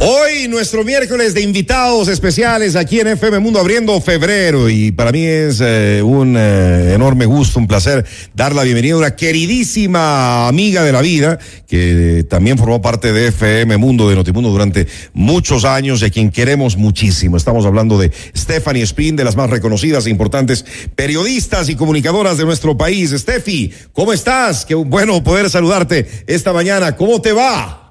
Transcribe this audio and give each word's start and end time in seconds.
Hoy 0.00 0.48
nuestro 0.48 0.84
miércoles 0.84 1.34
de 1.34 1.40
invitados 1.40 2.08
especiales 2.08 2.76
aquí 2.76 3.00
en 3.00 3.06
FM 3.06 3.38
Mundo 3.38 3.60
abriendo 3.60 3.98
febrero 4.00 4.68
y 4.68 4.90
para 4.90 5.12
mí 5.12 5.24
es 5.24 5.60
eh, 5.62 6.02
un 6.04 6.36
eh, 6.36 6.92
enorme 6.94 7.24
gusto, 7.26 7.58
un 7.58 7.66
placer 7.66 8.04
dar 8.34 8.54
la 8.54 8.64
bienvenida 8.64 8.94
a 8.94 8.98
una 8.98 9.16
queridísima 9.16 10.48
amiga 10.48 10.82
de 10.82 10.92
la 10.92 11.00
vida 11.00 11.38
que 11.66 12.26
también 12.28 12.58
formó 12.58 12.82
parte 12.82 13.12
de 13.12 13.28
FM 13.28 13.76
Mundo, 13.76 14.08
de 14.08 14.16
Notimundo 14.16 14.50
durante 14.50 14.86
muchos 15.14 15.64
años 15.64 16.02
y 16.02 16.06
a 16.06 16.10
quien 16.10 16.30
queremos 16.30 16.76
muchísimo. 16.76 17.36
Estamos 17.36 17.64
hablando 17.64 17.96
de 17.96 18.10
Stephanie 18.36 18.82
Spin, 18.82 19.16
de 19.16 19.24
las 19.24 19.36
más 19.36 19.48
reconocidas 19.48 20.06
e 20.06 20.10
importantes 20.10 20.64
periodistas 20.94 21.68
y 21.68 21.76
comunicadoras 21.76 22.36
de 22.36 22.44
nuestro 22.44 22.76
país. 22.76 23.12
Steffi, 23.12 23.72
¿cómo 23.92 24.12
estás? 24.12 24.66
Qué 24.66 24.74
bueno 24.74 25.22
poder 25.22 25.48
saludarte 25.48 26.06
esta 26.26 26.52
mañana. 26.52 26.96
¿Cómo 26.96 27.22
te 27.22 27.32
va? 27.32 27.83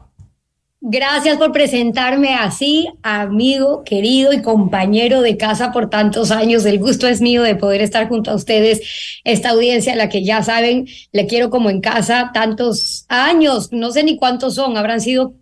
Gracias 0.86 1.38
por 1.38 1.54
presentarme 1.54 2.36
así, 2.36 2.90
amigo, 3.04 3.86
querido 3.86 4.34
y 4.34 4.42
compañero 4.42 5.22
de 5.22 5.38
casa 5.38 5.72
por 5.72 5.90
tantos 5.90 6.30
años. 6.30 6.66
El 6.66 6.78
gusto 6.78 7.08
es 7.08 7.22
mío 7.22 7.42
de 7.42 7.56
poder 7.56 7.80
estar 7.80 8.10
junto 8.10 8.32
a 8.32 8.36
ustedes, 8.36 8.82
esta 9.24 9.52
audiencia 9.52 9.94
a 9.94 9.96
la 9.96 10.10
que 10.10 10.26
ya 10.26 10.44
saben, 10.44 10.90
le 11.14 11.26
quiero 11.26 11.50
como 11.50 11.70
en 11.70 11.80
casa 11.80 12.32
tantos 12.34 13.06
años, 13.08 13.72
no 13.72 13.92
sé 13.92 14.04
ni 14.04 14.18
cuántos 14.18 14.56
son, 14.56 14.76
habrán 14.76 15.00
sido 15.00 15.36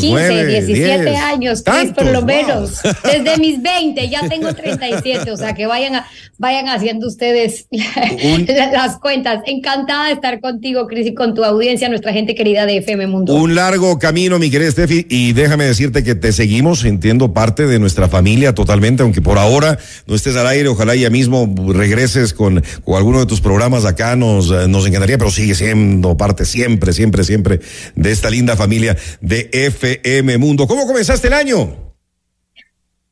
15, 0.00 0.46
17 0.46 1.16
años, 1.16 1.62
por 1.94 2.06
lo 2.06 2.22
menos. 2.22 2.80
Desde 3.04 3.38
mis 3.38 3.62
20, 3.62 4.08
ya 4.08 4.28
tengo 4.28 4.52
37, 4.54 5.30
o 5.30 5.36
sea 5.36 5.54
que 5.54 5.66
vayan, 5.66 5.96
a, 5.96 6.06
vayan 6.38 6.68
haciendo 6.68 7.06
ustedes 7.06 7.66
las 8.72 8.98
cuentas. 8.98 9.42
Encantada 9.46 10.06
de 10.06 10.14
estar 10.14 10.40
contigo, 10.40 10.86
Cris, 10.86 11.06
y 11.06 11.14
con 11.14 11.34
tu 11.34 11.44
audiencia, 11.44 11.88
nuestra 11.88 12.12
gente 12.12 12.34
querida 12.34 12.66
de 12.66 12.78
FM 12.78 13.06
Mundo. 13.06 13.34
Un 13.34 13.54
largo 13.54 13.98
camino, 13.98 14.38
mi 14.38 14.50
querida 14.50 14.70
Steffi, 14.70 15.06
y 15.08 15.32
déjame 15.32 15.64
decirte 15.64 16.02
que 16.02 16.14
te 16.14 16.32
seguimos, 16.32 16.80
sintiendo 16.80 17.32
parte 17.32 17.66
de 17.66 17.78
nuestra 17.78 18.08
familia 18.08 18.54
totalmente, 18.54 19.02
aunque 19.02 19.20
por 19.20 19.38
ahora 19.38 19.78
no 20.06 20.14
estés 20.14 20.36
al 20.36 20.46
aire, 20.46 20.68
ojalá 20.68 20.94
ya 20.94 21.10
mismo 21.10 21.52
regreses 21.68 22.32
con, 22.32 22.62
con 22.84 22.96
alguno 22.96 23.20
de 23.20 23.26
tus 23.26 23.40
programas 23.40 23.84
acá, 23.84 24.16
nos, 24.16 24.50
nos 24.68 24.86
encantaría, 24.86 25.18
pero 25.18 25.30
sigue 25.30 25.54
siendo 25.54 26.16
parte 26.16 26.44
siempre, 26.44 26.92
siempre, 26.92 27.24
siempre 27.24 27.60
de 27.94 28.10
esta 28.10 28.30
linda 28.30 28.56
familia 28.56 28.96
de 29.20 29.48
FM. 29.52 29.81
FM 29.82 30.38
Mundo. 30.38 30.66
¿Cómo 30.66 30.86
comenzaste 30.86 31.28
el 31.28 31.34
año? 31.34 31.94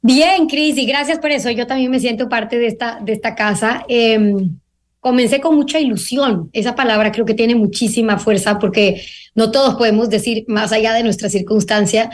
Bien, 0.02 0.46
Cris, 0.46 0.78
y 0.78 0.86
gracias 0.86 1.18
por 1.18 1.30
eso. 1.30 1.50
Yo 1.50 1.66
también 1.66 1.90
me 1.90 2.00
siento 2.00 2.28
parte 2.28 2.58
de 2.58 2.66
esta, 2.68 2.98
de 3.02 3.12
esta 3.12 3.34
casa. 3.34 3.84
Em, 3.88 4.58
comencé 5.00 5.41
con 5.41 5.56
mucha 5.56 5.78
ilusión. 5.78 6.48
Esa 6.52 6.74
palabra 6.74 7.12
creo 7.12 7.26
que 7.26 7.34
tiene 7.34 7.54
muchísima 7.54 8.18
fuerza 8.18 8.58
porque 8.58 9.02
no 9.34 9.50
todos 9.50 9.74
podemos 9.74 10.08
decir, 10.08 10.44
más 10.48 10.72
allá 10.72 10.94
de 10.94 11.02
nuestra 11.02 11.28
circunstancia, 11.28 12.10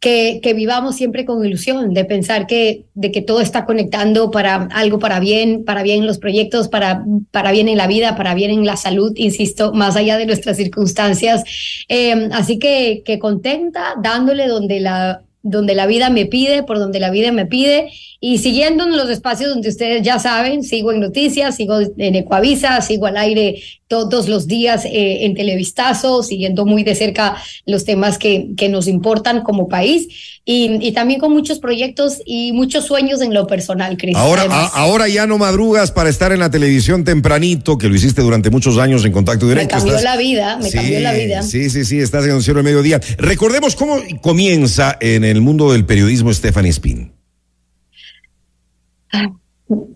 que, 0.00 0.40
que, 0.42 0.54
vivamos 0.54 0.96
siempre 0.96 1.24
con 1.24 1.44
ilusión, 1.44 1.94
de 1.94 2.04
pensar 2.04 2.46
que, 2.46 2.84
de 2.94 3.10
que 3.10 3.22
todo 3.22 3.40
está 3.40 3.64
conectando 3.64 4.30
para 4.30 4.68
algo 4.72 4.98
para 4.98 5.20
bien, 5.20 5.64
para 5.64 5.82
bien 5.82 6.00
en 6.00 6.06
los 6.06 6.18
proyectos, 6.18 6.68
para, 6.68 7.04
para 7.30 7.50
bien 7.50 7.68
en 7.68 7.78
la 7.78 7.86
vida, 7.86 8.16
para 8.16 8.34
bien 8.34 8.50
en 8.50 8.64
la 8.64 8.76
salud, 8.76 9.12
insisto, 9.16 9.72
más 9.72 9.96
allá 9.96 10.16
de 10.18 10.26
nuestras 10.26 10.56
circunstancias. 10.56 11.44
Eh, 11.88 12.28
así 12.32 12.58
que, 12.58 13.02
que 13.04 13.18
contenta, 13.18 13.94
dándole 14.00 14.48
donde 14.48 14.80
la, 14.80 15.25
donde 15.48 15.74
la 15.74 15.86
vida 15.86 16.10
me 16.10 16.26
pide, 16.26 16.64
por 16.64 16.78
donde 16.78 16.98
la 16.98 17.10
vida 17.10 17.30
me 17.30 17.46
pide, 17.46 17.90
y 18.20 18.38
siguiendo 18.38 18.84
en 18.84 18.96
los 18.96 19.08
espacios 19.10 19.50
donde 19.50 19.68
ustedes 19.68 20.02
ya 20.02 20.18
saben, 20.18 20.62
sigo 20.64 20.90
en 20.90 21.00
noticias, 21.00 21.54
sigo 21.54 21.78
en 21.80 22.14
Ecuavisa, 22.16 22.80
sigo 22.80 23.06
al 23.06 23.16
aire 23.16 23.62
todos 23.88 24.28
los 24.28 24.48
días 24.48 24.84
eh, 24.84 25.24
en 25.24 25.34
Televistazo, 25.34 26.22
siguiendo 26.22 26.66
muy 26.66 26.82
de 26.82 26.96
cerca 26.96 27.36
los 27.66 27.84
temas 27.84 28.18
que, 28.18 28.48
que 28.56 28.68
nos 28.68 28.88
importan 28.88 29.42
como 29.42 29.68
país 29.68 30.08
y, 30.48 30.92
también 30.92 31.18
con 31.18 31.32
muchos 31.32 31.58
proyectos 31.58 32.22
y 32.24 32.52
muchos 32.52 32.86
sueños 32.86 33.20
en 33.20 33.34
lo 33.34 33.48
personal, 33.48 33.96
Cris. 33.96 34.14
Ahora, 34.16 34.44
ahora 34.74 35.08
ya 35.08 35.26
no 35.26 35.38
madrugas 35.38 35.90
para 35.90 36.08
estar 36.08 36.30
en 36.30 36.38
la 36.38 36.50
televisión 36.50 37.02
tempranito, 37.02 37.76
que 37.76 37.88
lo 37.88 37.96
hiciste 37.96 38.22
durante 38.22 38.48
muchos 38.48 38.78
años 38.78 39.04
en 39.04 39.10
contacto 39.10 39.48
directo. 39.48 39.74
Me 39.74 39.80
cambió 39.82 40.00
la 40.00 40.16
vida, 40.16 40.56
me 40.62 40.70
cambió 40.70 41.00
la 41.00 41.14
vida. 41.14 41.42
Sí, 41.42 41.68
sí, 41.68 41.84
sí, 41.84 41.98
estás 41.98 42.24
en 42.26 42.36
el 42.36 42.42
cielo 42.44 42.58
de 42.58 42.62
mediodía. 42.62 43.00
Recordemos 43.18 43.74
cómo 43.74 43.98
comienza 44.20 44.96
en 45.00 45.24
el 45.24 45.35
mundo 45.40 45.72
del 45.72 45.84
periodismo 45.84 46.32
Stephanie 46.32 46.70
Spin. 46.70 47.12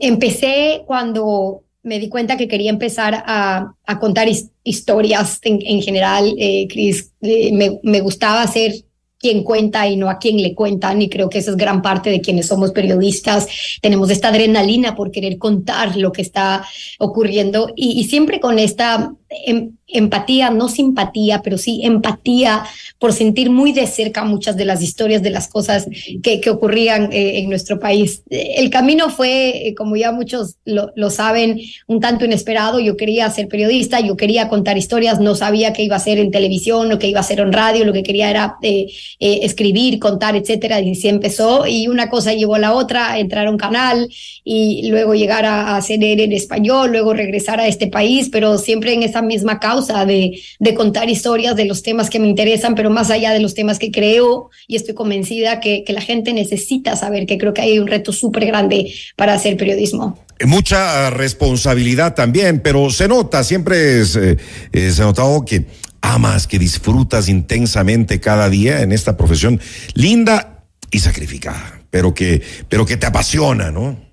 Empecé 0.01 0.83
cuando 0.87 1.65
me 1.83 1.99
di 1.99 2.09
cuenta 2.09 2.37
que 2.37 2.49
quería 2.49 2.71
empezar 2.71 3.25
a, 3.27 3.75
contar 4.01 4.29
historias 4.65 5.39
en, 5.43 5.83
general, 5.83 6.35
eh, 6.39 6.67
Cris. 6.69 7.13
Eh, 7.23 7.79
me, 7.83 8.01
gustaba 8.01 8.43
hacer 8.43 8.73
quien 9.21 9.45
cuenta 9.45 9.87
y 9.87 9.97
no 9.97 10.09
a 10.09 10.19
quien 10.19 10.43
le 10.43 10.55
cuentan. 10.55 11.03
Y 11.03 11.11
creo 11.11 11.29
que 11.29 11.39
esa 11.39 11.51
es 11.51 11.57
gran 11.57 11.83
parte 11.83 12.11
de 12.11 12.21
quienes 12.21 12.47
somos 12.47 12.73
periodistas. 12.73 13.47
Tenemos 13.83 14.11
esta 14.11 14.29
adrenalina 14.29 14.97
por 14.97 15.11
querer 15.11 15.37
contar 15.37 15.97
lo 15.97 16.11
que 16.11 16.23
está 16.23 16.67
ocurriendo 16.99 17.71
y, 17.77 18.01
y 18.01 18.05
siempre 18.05 18.41
con 18.41 18.59
esta 18.59 19.13
em, 19.29 19.73
empatía, 19.93 20.51
no 20.51 20.69
simpatía, 20.69 21.43
pero 21.43 21.59
sí 21.59 21.81
empatía 21.85 22.65
por 22.99 23.13
sentir 23.13 23.51
muy 23.51 23.73
de 23.73 23.87
cerca 23.87 24.25
muchas 24.25 24.57
de 24.57 24.65
las 24.65 24.83
historias 24.83 25.23
de 25.23 25.31
las 25.31 25.49
cosas 25.49 25.87
que, 26.23 26.41
que 26.41 26.51
ocurrían 26.51 27.13
eh, 27.13 27.39
en 27.39 27.49
nuestro 27.49 27.79
país. 27.79 28.23
El 28.31 28.71
camino 28.71 29.11
fue, 29.11 29.69
eh, 29.69 29.75
como 29.75 29.97
ya 29.97 30.13
muchos 30.13 30.57
lo, 30.65 30.93
lo, 30.95 31.11
saben, 31.11 31.61
un 31.87 32.01
tanto 32.01 32.25
inesperado. 32.25 32.81
Yo 32.81 32.97
quería 32.97 33.29
ser 33.31 33.49
periodista, 33.49 34.01
yo 34.01 34.17
quería 34.17 34.49
contar 34.49 34.79
historias, 34.79 35.21
no 35.21 35.35
sabía 35.35 35.73
qué 35.73 35.83
iba 35.83 35.97
a 35.97 36.01
ser 36.01 36.19
en 36.19 36.31
televisión 36.31 36.93
o 36.93 36.99
qué 36.99 37.09
iba 37.09 37.21
a 37.21 37.25
ser 37.25 37.41
en 37.41 37.53
radio, 37.53 37.85
lo 37.85 37.93
que 37.93 38.03
quería 38.03 38.31
era 38.31 38.57
eh, 38.63 38.87
eh, 39.19 39.41
escribir, 39.43 39.99
contar, 39.99 40.37
etcétera, 40.37 40.81
y 40.81 40.93
así 40.93 41.09
empezó. 41.09 41.67
Y 41.67 41.89
una 41.89 42.09
cosa 42.09 42.33
llevó 42.33 42.55
a 42.55 42.59
la 42.59 42.73
otra, 42.75 43.19
entrar 43.19 43.47
a 43.47 43.51
un 43.51 43.59
canal 43.59 44.09
y 44.45 44.89
luego 44.91 45.15
llegar 45.15 45.45
a, 45.45 45.69
a 45.69 45.77
hacer 45.77 46.03
en 46.03 46.33
español, 46.33 46.93
luego 46.93 47.15
regresar 47.15 47.61
a 47.61 47.67
este 47.67 47.87
país, 47.87 48.29
pero 48.31 48.59
siempre 48.59 48.93
en 48.93 49.03
esa 49.03 49.23
misma 49.23 49.59
causa 49.59 50.05
de, 50.07 50.41
de, 50.59 50.75
contar 50.75 51.11
historias 51.11 51.57
de 51.57 51.65
los 51.65 51.83
temas 51.83 52.11
que 52.11 52.19
me 52.19 52.29
interesan, 52.29 52.75
pero 52.75 52.91
más 52.91 53.11
allá 53.11 53.33
de 53.33 53.41
los 53.41 53.55
temas 53.55 53.79
que 53.79 53.91
creo 53.91 54.51
y 54.67 54.77
estoy 54.77 54.95
convencida 54.95 55.61
que, 55.61 55.85
que 55.85 55.93
la 55.93 56.01
gente 56.01 56.33
necesita 56.33 56.97
saber, 56.97 57.27
que 57.27 57.39
creo 57.39 57.53
que 57.55 57.63
hay 57.63 57.79
un 57.79 57.87
reto 57.87 58.13
súper 58.13 58.47
grande 58.47 58.93
para 59.17 59.35
hacer 59.35 59.57
periodismo. 59.57 60.19
Mucha 60.47 61.11
responsabilidad 61.11 62.15
también, 62.15 62.61
pero 62.61 62.89
se 62.91 63.09
nota, 63.09 63.45
siempre 63.45 64.01
eh, 64.01 64.37
se 64.73 65.03
ha 65.03 65.05
notado 65.05 65.45
que 65.45 65.67
amas, 66.03 66.47
que 66.47 66.59
disfrutas 66.59 67.29
intensamente 67.29 68.21
cada 68.21 68.49
día 68.49 68.83
en 68.83 68.93
esta 68.93 69.17
profesión 69.17 69.61
linda 69.95 70.65
y 70.91 71.01
sacrificada, 71.01 71.83
pero 71.91 72.15
que, 72.15 72.43
pero 72.69 72.87
que 72.87 72.97
te 72.97 73.07
apasiona, 73.07 73.71
¿no? 73.71 74.10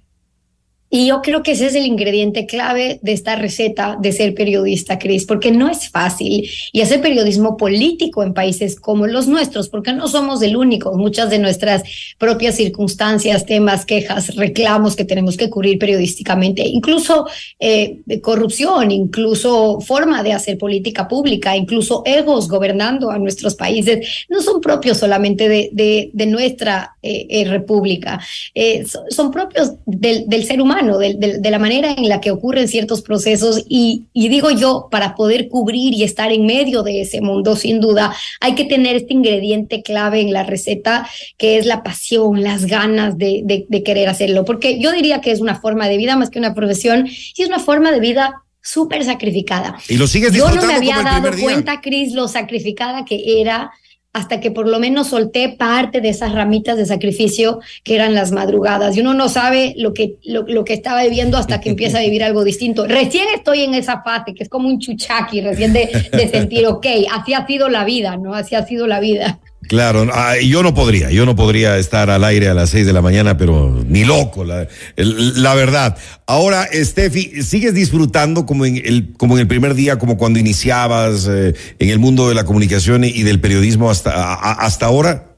Y 0.90 1.08
yo 1.08 1.22
creo 1.22 1.44
que 1.44 1.52
ese 1.52 1.68
es 1.68 1.76
el 1.76 1.86
ingrediente 1.86 2.46
clave 2.46 3.00
de 3.02 3.12
esta 3.12 3.36
receta 3.36 3.98
de 4.00 4.12
ser 4.14 4.34
periodista, 4.34 4.98
Cris, 4.98 5.26
porque 5.26 5.52
no 5.52 5.70
es 5.70 5.90
fácil. 5.90 6.50
Y 6.72 6.82
hacer 6.82 7.02
periodismo 7.02 7.58
político 7.58 8.24
en 8.24 8.34
países 8.34 8.80
como 8.80 9.06
los 9.06 9.28
nuestros, 9.28 9.68
porque 9.68 9.92
no 9.92 10.08
somos 10.08 10.42
el 10.42 10.56
único. 10.56 10.98
Muchas 10.98 11.30
de 11.30 11.40
nuestras 11.40 11.84
propias 12.18 12.56
circunstancias, 12.56 13.46
temas, 13.46 13.86
quejas, 13.86 14.36
reclamos 14.36 14.96
que 14.96 15.04
tenemos 15.04 15.36
que 15.36 15.50
cubrir 15.50 15.78
periodísticamente, 15.78 16.66
incluso 16.66 17.28
eh, 17.60 18.00
corrupción, 18.22 18.92
incluso 18.92 19.82
forma 19.82 20.24
de 20.24 20.34
hacer 20.34 20.58
política 20.58 21.08
pública, 21.08 21.56
incluso 21.56 22.02
egos 22.06 22.48
gobernando 22.48 23.12
a 23.12 23.20
nuestros 23.20 23.56
países, 23.56 24.26
no 24.30 24.42
son 24.42 24.62
propios 24.62 24.98
solamente 24.98 25.50
de, 25.50 26.28
nuestra 26.28 26.98
eh, 27.02 27.26
eh, 27.30 27.46
república, 27.46 28.20
eh, 28.54 28.86
son, 29.10 29.32
propios 29.32 29.74
del 29.86 30.46
ser 30.46 30.62
humano 30.62 30.77
de, 30.84 31.40
la 31.50 31.60
manera 31.60 31.92
en 31.92 32.10
la 32.10 32.22
que 32.22 32.32
ocurren 32.32 32.68
ciertos 32.68 33.02
procesos. 33.02 33.64
Y, 33.68 34.08
digo 34.14 34.52
yo, 34.52 34.88
para 34.92 35.16
poder 35.16 35.50
cubrir 35.50 35.94
y 35.94 36.04
estar 36.04 36.32
en 36.32 36.46
medio 36.46 36.84
de 36.84 37.02
ese 37.02 37.22
mundo, 37.22 37.56
sin 37.56 37.80
duda, 37.80 38.14
hay 38.40 38.56
que 38.56 38.66
tener 38.66 38.96
este 38.96 39.14
ingrediente 39.14 39.82
clave 39.82 40.22
en 40.22 40.34
la 40.34 40.44
receta, 40.44 41.08
que 41.38 41.58
es 41.58 41.66
la 41.66 41.84
pasión, 41.84 42.44
las 42.44 42.66
ganas 42.66 43.18
de, 43.18 43.44
de 43.68 43.84
querer 43.84 44.10
hacerlo, 44.10 44.46
porque 44.46 44.80
yo 44.80 44.92
diría 44.92 45.22
que 45.22 45.32
es 45.32 45.40
una 45.40 45.60
forma 45.60 45.88
de 45.88 45.98
vida 45.98 46.16
más 46.16 46.30
que 46.30 46.40
una 46.40 46.54
profesión 46.54 47.08
y 47.08 47.42
es 47.42 47.48
una 47.48 47.60
forma 47.60 47.92
de 47.92 48.00
vida 48.00 48.44
súper 48.68 49.04
sacrificada. 49.06 49.78
Y 49.88 49.98
lo 49.98 50.08
sigues 50.08 50.34
Yo 50.34 50.50
no 50.50 50.66
me 50.66 50.76
había 50.76 51.02
dado 51.02 51.30
cuenta, 51.40 51.80
Cris, 51.80 52.14
lo 52.14 52.28
sacrificada 52.28 53.06
que 53.06 53.42
era 53.42 53.72
hasta 54.14 54.40
que 54.40 54.50
por 54.50 54.68
lo 54.68 54.80
menos 54.80 55.10
solté 55.10 55.50
parte 55.50 56.02
de 56.02 56.10
esas 56.10 56.34
ramitas 56.34 56.76
de 56.78 56.86
sacrificio 56.86 57.60
que 57.84 57.96
eran 57.96 58.16
las 58.16 58.32
madrugadas. 58.32 58.98
Y 58.98 59.02
uno 59.02 59.14
no 59.14 59.30
sabe 59.30 59.76
lo 59.78 59.94
que, 59.94 60.16
lo, 60.24 60.64
que 60.64 60.74
estaba 60.74 61.04
viviendo 61.04 61.38
hasta 61.38 61.62
que 61.62 61.70
empieza 61.70 62.00
a 62.00 62.02
vivir 62.02 62.24
algo 62.24 62.44
distinto. 62.44 62.88
Recién 62.88 63.26
estoy 63.36 63.62
en 63.62 63.76
esa 63.76 64.02
fase, 64.02 64.34
que 64.34 64.44
es 64.44 64.50
como 64.50 64.70
un 64.70 64.80
chuchaqui, 64.80 65.42
recién 65.42 65.72
de, 65.72 66.10
de 66.12 66.28
sentir, 66.30 66.66
ok, 66.66 66.86
así 67.12 67.34
ha 67.34 67.46
sido 67.46 67.70
la 67.70 67.84
vida, 67.84 68.18
¿no? 68.18 68.34
Así 68.34 68.56
ha 68.56 68.66
sido 68.66 68.88
la 68.88 69.00
vida. 69.00 69.40
Claro, 69.62 70.08
ah, 70.14 70.36
yo 70.38 70.64
no 70.64 70.74
podría, 70.74 71.10
yo 71.12 71.26
no 71.26 71.36
podría 71.36 71.78
estar 71.78 72.10
al 72.10 72.24
aire 72.24 72.48
a 72.48 72.54
las 72.54 72.70
seis 72.70 72.86
de 72.86 72.94
la 72.94 73.02
mañana, 73.02 73.38
pero 73.38 73.84
ni 73.86 74.06
loco, 74.06 74.46
la, 74.46 74.68
la 74.96 75.56
verdad. 75.56 75.98
Ahora, 76.26 76.68
Steffi, 76.72 77.42
¿sigues 77.44 77.74
disfrutando 77.74 78.46
como 78.46 78.66
en 78.66 78.78
el, 78.78 79.14
como 79.18 79.36
en 79.36 79.42
el 79.42 79.48
primer 79.48 79.74
día, 79.74 79.98
como 79.98 80.18
cuando 80.18 80.40
iniciabas 80.40 81.28
eh, 81.30 81.54
en 81.80 81.90
el 81.90 82.00
mundo 82.00 82.30
de 82.30 82.36
la 82.36 82.46
comunicación 82.46 83.04
y 83.04 83.24
del 83.24 83.42
periodismo 83.42 83.90
hasta, 83.90 84.36
hasta 84.36 84.86
ahora? 84.86 85.38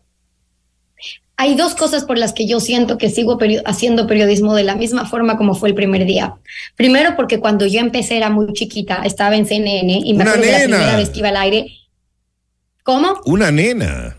Hay 1.42 1.56
dos 1.56 1.74
cosas 1.74 2.04
por 2.04 2.18
las 2.18 2.34
que 2.34 2.46
yo 2.46 2.60
siento 2.60 2.98
que 2.98 3.10
sigo 3.10 3.38
haciendo 3.66 4.08
periodismo 4.08 4.56
de 4.56 4.64
la 4.64 4.76
misma 4.76 5.06
forma 5.06 5.38
como 5.38 5.56
fue 5.56 5.70
el 5.70 5.76
primer 5.76 6.04
día. 6.04 6.36
Primero, 6.76 7.16
porque 7.16 7.40
cuando 7.40 7.66
yo 7.66 7.80
empecé 7.80 8.18
era 8.18 8.30
muy 8.30 8.52
chiquita, 8.52 9.04
estaba 9.06 9.38
en 9.38 9.46
CNN 9.46 10.02
y 10.04 10.14
me 10.16 10.26
acuerdo 10.26 10.52
la 10.52 10.58
primera 10.66 10.98
vez 10.98 11.10
que 11.10 11.20
iba 11.20 11.30
al 11.30 11.38
aire. 11.38 11.79
¿Cómo? 12.84 13.22
Una 13.26 13.52
nena. 13.52 14.16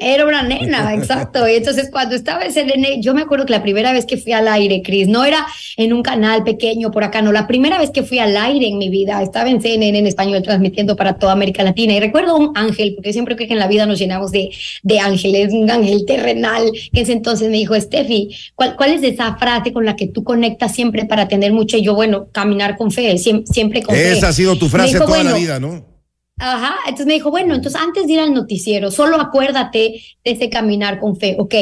Era 0.00 0.26
una 0.26 0.42
nena, 0.42 0.94
exacto. 0.98 1.46
Y 1.46 1.56
entonces 1.56 1.90
cuando 1.92 2.16
estaba 2.16 2.42
en 2.44 2.52
CNN, 2.52 3.02
yo 3.02 3.14
me 3.14 3.20
acuerdo 3.20 3.44
que 3.44 3.52
la 3.52 3.62
primera 3.62 3.92
vez 3.92 4.06
que 4.06 4.16
fui 4.16 4.32
al 4.32 4.48
aire, 4.48 4.82
Cris, 4.82 5.06
no 5.06 5.24
era 5.24 5.46
en 5.76 5.92
un 5.92 6.02
canal 6.02 6.42
pequeño 6.42 6.90
por 6.90 7.04
acá, 7.04 7.20
no, 7.20 7.32
la 7.32 7.46
primera 7.46 7.78
vez 7.78 7.90
que 7.90 8.02
fui 8.02 8.18
al 8.18 8.36
aire 8.36 8.66
en 8.66 8.78
mi 8.78 8.88
vida, 8.88 9.22
estaba 9.22 9.50
en 9.50 9.60
CNN 9.60 9.98
en 9.98 10.06
español 10.06 10.42
transmitiendo 10.42 10.96
para 10.96 11.18
toda 11.18 11.32
América 11.32 11.62
Latina. 11.62 11.92
Y 11.92 12.00
recuerdo 12.00 12.36
un 12.36 12.52
ángel, 12.56 12.94
porque 12.94 13.12
siempre 13.12 13.36
creo 13.36 13.46
que 13.46 13.54
en 13.54 13.60
la 13.60 13.68
vida 13.68 13.84
nos 13.84 13.98
llenamos 13.98 14.32
de, 14.32 14.50
de 14.82 15.00
ángeles, 15.00 15.52
un 15.52 15.70
ángel 15.70 16.04
terrenal, 16.06 16.70
que 16.92 17.02
ese 17.02 17.12
entonces 17.12 17.50
me 17.50 17.58
dijo, 17.58 17.78
Steffi, 17.78 18.34
¿cuál, 18.54 18.76
¿cuál 18.76 18.94
es 18.94 19.02
esa 19.02 19.36
frase 19.36 19.72
con 19.72 19.84
la 19.84 19.96
que 19.96 20.08
tú 20.08 20.24
conectas 20.24 20.74
siempre 20.74 21.04
para 21.04 21.28
tener 21.28 21.52
mucho? 21.52 21.76
Y 21.76 21.82
yo, 21.82 21.94
bueno, 21.94 22.28
caminar 22.32 22.78
con 22.78 22.90
fe, 22.90 23.18
siempre, 23.18 23.82
con 23.82 23.94
fe. 23.94 24.12
Esa 24.12 24.28
ha 24.28 24.32
sido 24.32 24.56
tu 24.56 24.68
frase 24.68 24.98
toda 24.98 25.22
la 25.22 25.34
vida, 25.34 25.60
¿no? 25.60 25.89
Ajá, 26.42 26.74
entonces 26.86 27.06
me 27.06 27.12
dijo, 27.12 27.30
bueno, 27.30 27.54
entonces 27.54 27.78
antes 27.78 28.06
de 28.06 28.14
ir 28.14 28.20
al 28.20 28.32
noticiero, 28.32 28.90
solo 28.90 29.20
acuérdate 29.20 30.00
de 30.24 30.30
ese 30.30 30.48
caminar 30.48 30.98
con 30.98 31.16
fe. 31.16 31.36
Ok, 31.38 31.54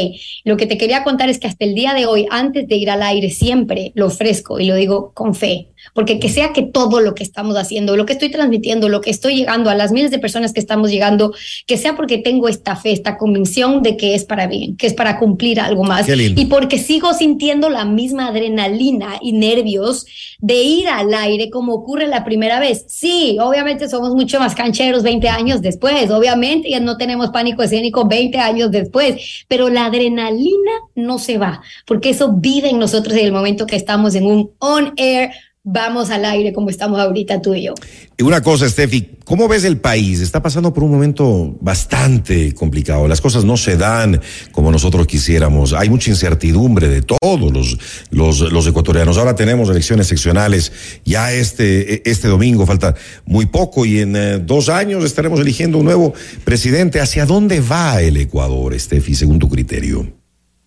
lo 0.44 0.56
que 0.56 0.66
te 0.66 0.78
quería 0.78 1.02
contar 1.02 1.28
es 1.28 1.40
que 1.40 1.48
hasta 1.48 1.64
el 1.64 1.74
día 1.74 1.94
de 1.94 2.06
hoy, 2.06 2.26
antes 2.30 2.68
de 2.68 2.76
ir 2.76 2.88
al 2.88 3.02
aire, 3.02 3.30
siempre 3.30 3.90
lo 3.96 4.06
ofrezco 4.06 4.60
y 4.60 4.66
lo 4.66 4.76
digo 4.76 5.12
con 5.14 5.34
fe 5.34 5.72
porque 5.94 6.18
que 6.18 6.28
sea 6.28 6.52
que 6.52 6.62
todo 6.62 7.00
lo 7.00 7.14
que 7.14 7.22
estamos 7.22 7.56
haciendo, 7.56 7.96
lo 7.96 8.06
que 8.06 8.12
estoy 8.12 8.30
transmitiendo, 8.30 8.88
lo 8.88 9.00
que 9.00 9.10
estoy 9.10 9.36
llegando 9.36 9.70
a 9.70 9.74
las 9.74 9.92
miles 9.92 10.10
de 10.10 10.18
personas 10.18 10.52
que 10.52 10.60
estamos 10.60 10.90
llegando, 10.90 11.34
que 11.66 11.76
sea 11.76 11.96
porque 11.96 12.18
tengo 12.18 12.48
esta 12.48 12.76
fe, 12.76 12.92
esta 12.92 13.16
convicción 13.16 13.82
de 13.82 13.96
que 13.96 14.14
es 14.14 14.24
para 14.24 14.46
bien, 14.46 14.76
que 14.76 14.86
es 14.86 14.94
para 14.94 15.18
cumplir 15.18 15.60
algo 15.60 15.84
más. 15.84 16.06
Y 16.08 16.46
porque 16.46 16.78
sigo 16.78 17.12
sintiendo 17.14 17.68
la 17.68 17.84
misma 17.84 18.28
adrenalina 18.28 19.18
y 19.20 19.32
nervios 19.32 20.06
de 20.40 20.62
ir 20.62 20.88
al 20.88 21.12
aire 21.14 21.50
como 21.50 21.74
ocurre 21.74 22.06
la 22.06 22.24
primera 22.24 22.60
vez. 22.60 22.84
Sí, 22.88 23.36
obviamente 23.40 23.88
somos 23.88 24.14
mucho 24.14 24.38
más 24.38 24.54
cancheros 24.54 25.02
20 25.02 25.28
años 25.28 25.62
después, 25.62 26.10
obviamente 26.10 26.70
ya 26.70 26.80
no 26.80 26.96
tenemos 26.96 27.30
pánico 27.30 27.62
escénico 27.62 28.06
20 28.06 28.38
años 28.38 28.70
después, 28.70 29.44
pero 29.48 29.68
la 29.68 29.86
adrenalina 29.86 30.72
no 30.94 31.18
se 31.18 31.38
va, 31.38 31.62
porque 31.86 32.10
eso 32.10 32.32
vive 32.36 32.70
en 32.70 32.78
nosotros 32.78 33.16
en 33.16 33.26
el 33.26 33.32
momento 33.32 33.66
que 33.66 33.76
estamos 33.76 34.14
en 34.14 34.26
un 34.26 34.50
on 34.58 34.92
air 34.96 35.30
vamos 35.70 36.10
al 36.10 36.24
aire 36.24 36.52
como 36.52 36.70
estamos 36.70 36.98
ahorita 36.98 37.42
tú 37.42 37.54
y 37.54 37.64
yo. 37.64 37.74
Y 38.16 38.22
una 38.22 38.42
cosa, 38.42 38.68
Steffi, 38.68 39.10
¿cómo 39.24 39.46
ves 39.48 39.64
el 39.64 39.78
país? 39.78 40.20
Está 40.20 40.42
pasando 40.42 40.72
por 40.72 40.82
un 40.82 40.90
momento 40.90 41.56
bastante 41.60 42.54
complicado. 42.54 43.06
Las 43.06 43.20
cosas 43.20 43.44
no 43.44 43.56
se 43.56 43.76
dan 43.76 44.20
como 44.50 44.72
nosotros 44.72 45.06
quisiéramos. 45.06 45.74
Hay 45.74 45.90
mucha 45.90 46.10
incertidumbre 46.10 46.88
de 46.88 47.02
todos 47.02 47.52
los, 47.52 47.78
los, 48.10 48.40
los 48.52 48.66
ecuatorianos. 48.66 49.18
Ahora 49.18 49.36
tenemos 49.36 49.68
elecciones 49.68 50.06
seccionales 50.06 50.72
ya 51.04 51.32
este, 51.32 52.08
este 52.08 52.28
domingo, 52.28 52.66
falta 52.66 52.94
muy 53.26 53.46
poco 53.46 53.84
y 53.84 54.00
en 54.00 54.16
eh, 54.16 54.38
dos 54.38 54.68
años 54.68 55.04
estaremos 55.04 55.38
eligiendo 55.38 55.78
un 55.78 55.84
nuevo 55.84 56.14
presidente. 56.44 57.00
¿Hacia 57.00 57.26
dónde 57.26 57.60
va 57.60 58.00
el 58.00 58.16
Ecuador, 58.16 58.78
Steffi, 58.78 59.14
según 59.14 59.38
tu 59.38 59.48
criterio? 59.48 60.17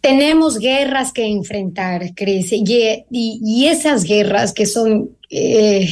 Tenemos 0.01 0.57
guerras 0.57 1.13
que 1.13 1.25
enfrentar, 1.25 2.13
Cris, 2.15 2.51
y, 2.51 3.05
y, 3.09 3.67
esas 3.67 4.03
guerras 4.03 4.51
que 4.51 4.65
son 4.65 5.11
eh, 5.29 5.87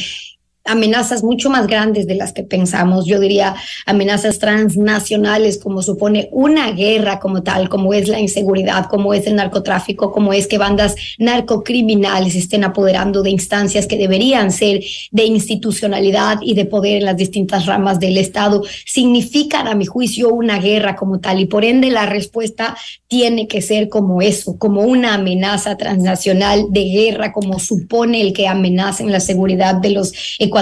amenazas 0.70 1.22
mucho 1.22 1.50
más 1.50 1.66
grandes 1.66 2.06
de 2.06 2.14
las 2.14 2.32
que 2.32 2.42
pensamos, 2.42 3.06
yo 3.06 3.20
diría 3.20 3.56
amenazas 3.86 4.38
transnacionales 4.38 5.58
como 5.58 5.82
supone 5.82 6.28
una 6.32 6.72
guerra 6.72 7.18
como 7.18 7.42
tal, 7.42 7.68
como 7.68 7.92
es 7.94 8.08
la 8.08 8.20
inseguridad, 8.20 8.86
como 8.86 9.14
es 9.14 9.26
el 9.26 9.36
narcotráfico, 9.36 10.12
como 10.12 10.32
es 10.32 10.46
que 10.46 10.58
bandas 10.58 10.94
narcocriminales 11.18 12.34
estén 12.34 12.64
apoderando 12.64 13.22
de 13.22 13.30
instancias 13.30 13.86
que 13.86 13.96
deberían 13.96 14.52
ser 14.52 14.82
de 15.10 15.24
institucionalidad 15.24 16.38
y 16.42 16.54
de 16.54 16.64
poder 16.64 16.98
en 16.98 17.04
las 17.04 17.16
distintas 17.16 17.66
ramas 17.66 17.98
del 17.98 18.16
Estado, 18.16 18.62
significan 18.86 19.66
a 19.66 19.74
mi 19.74 19.86
juicio 19.86 20.30
una 20.30 20.58
guerra 20.58 20.96
como 20.96 21.20
tal 21.20 21.40
y 21.40 21.46
por 21.46 21.64
ende 21.64 21.90
la 21.90 22.06
respuesta 22.06 22.76
tiene 23.08 23.48
que 23.48 23.62
ser 23.62 23.88
como 23.88 24.22
eso, 24.22 24.56
como 24.58 24.82
una 24.82 25.14
amenaza 25.14 25.76
transnacional 25.76 26.66
de 26.70 26.84
guerra, 26.84 27.32
como 27.32 27.58
supone 27.58 28.20
el 28.20 28.32
que 28.32 28.46
amenacen 28.46 29.10
la 29.10 29.20
seguridad 29.20 29.74
de 29.74 29.90
los 29.90 30.12
ecuatorianos, 30.38 30.59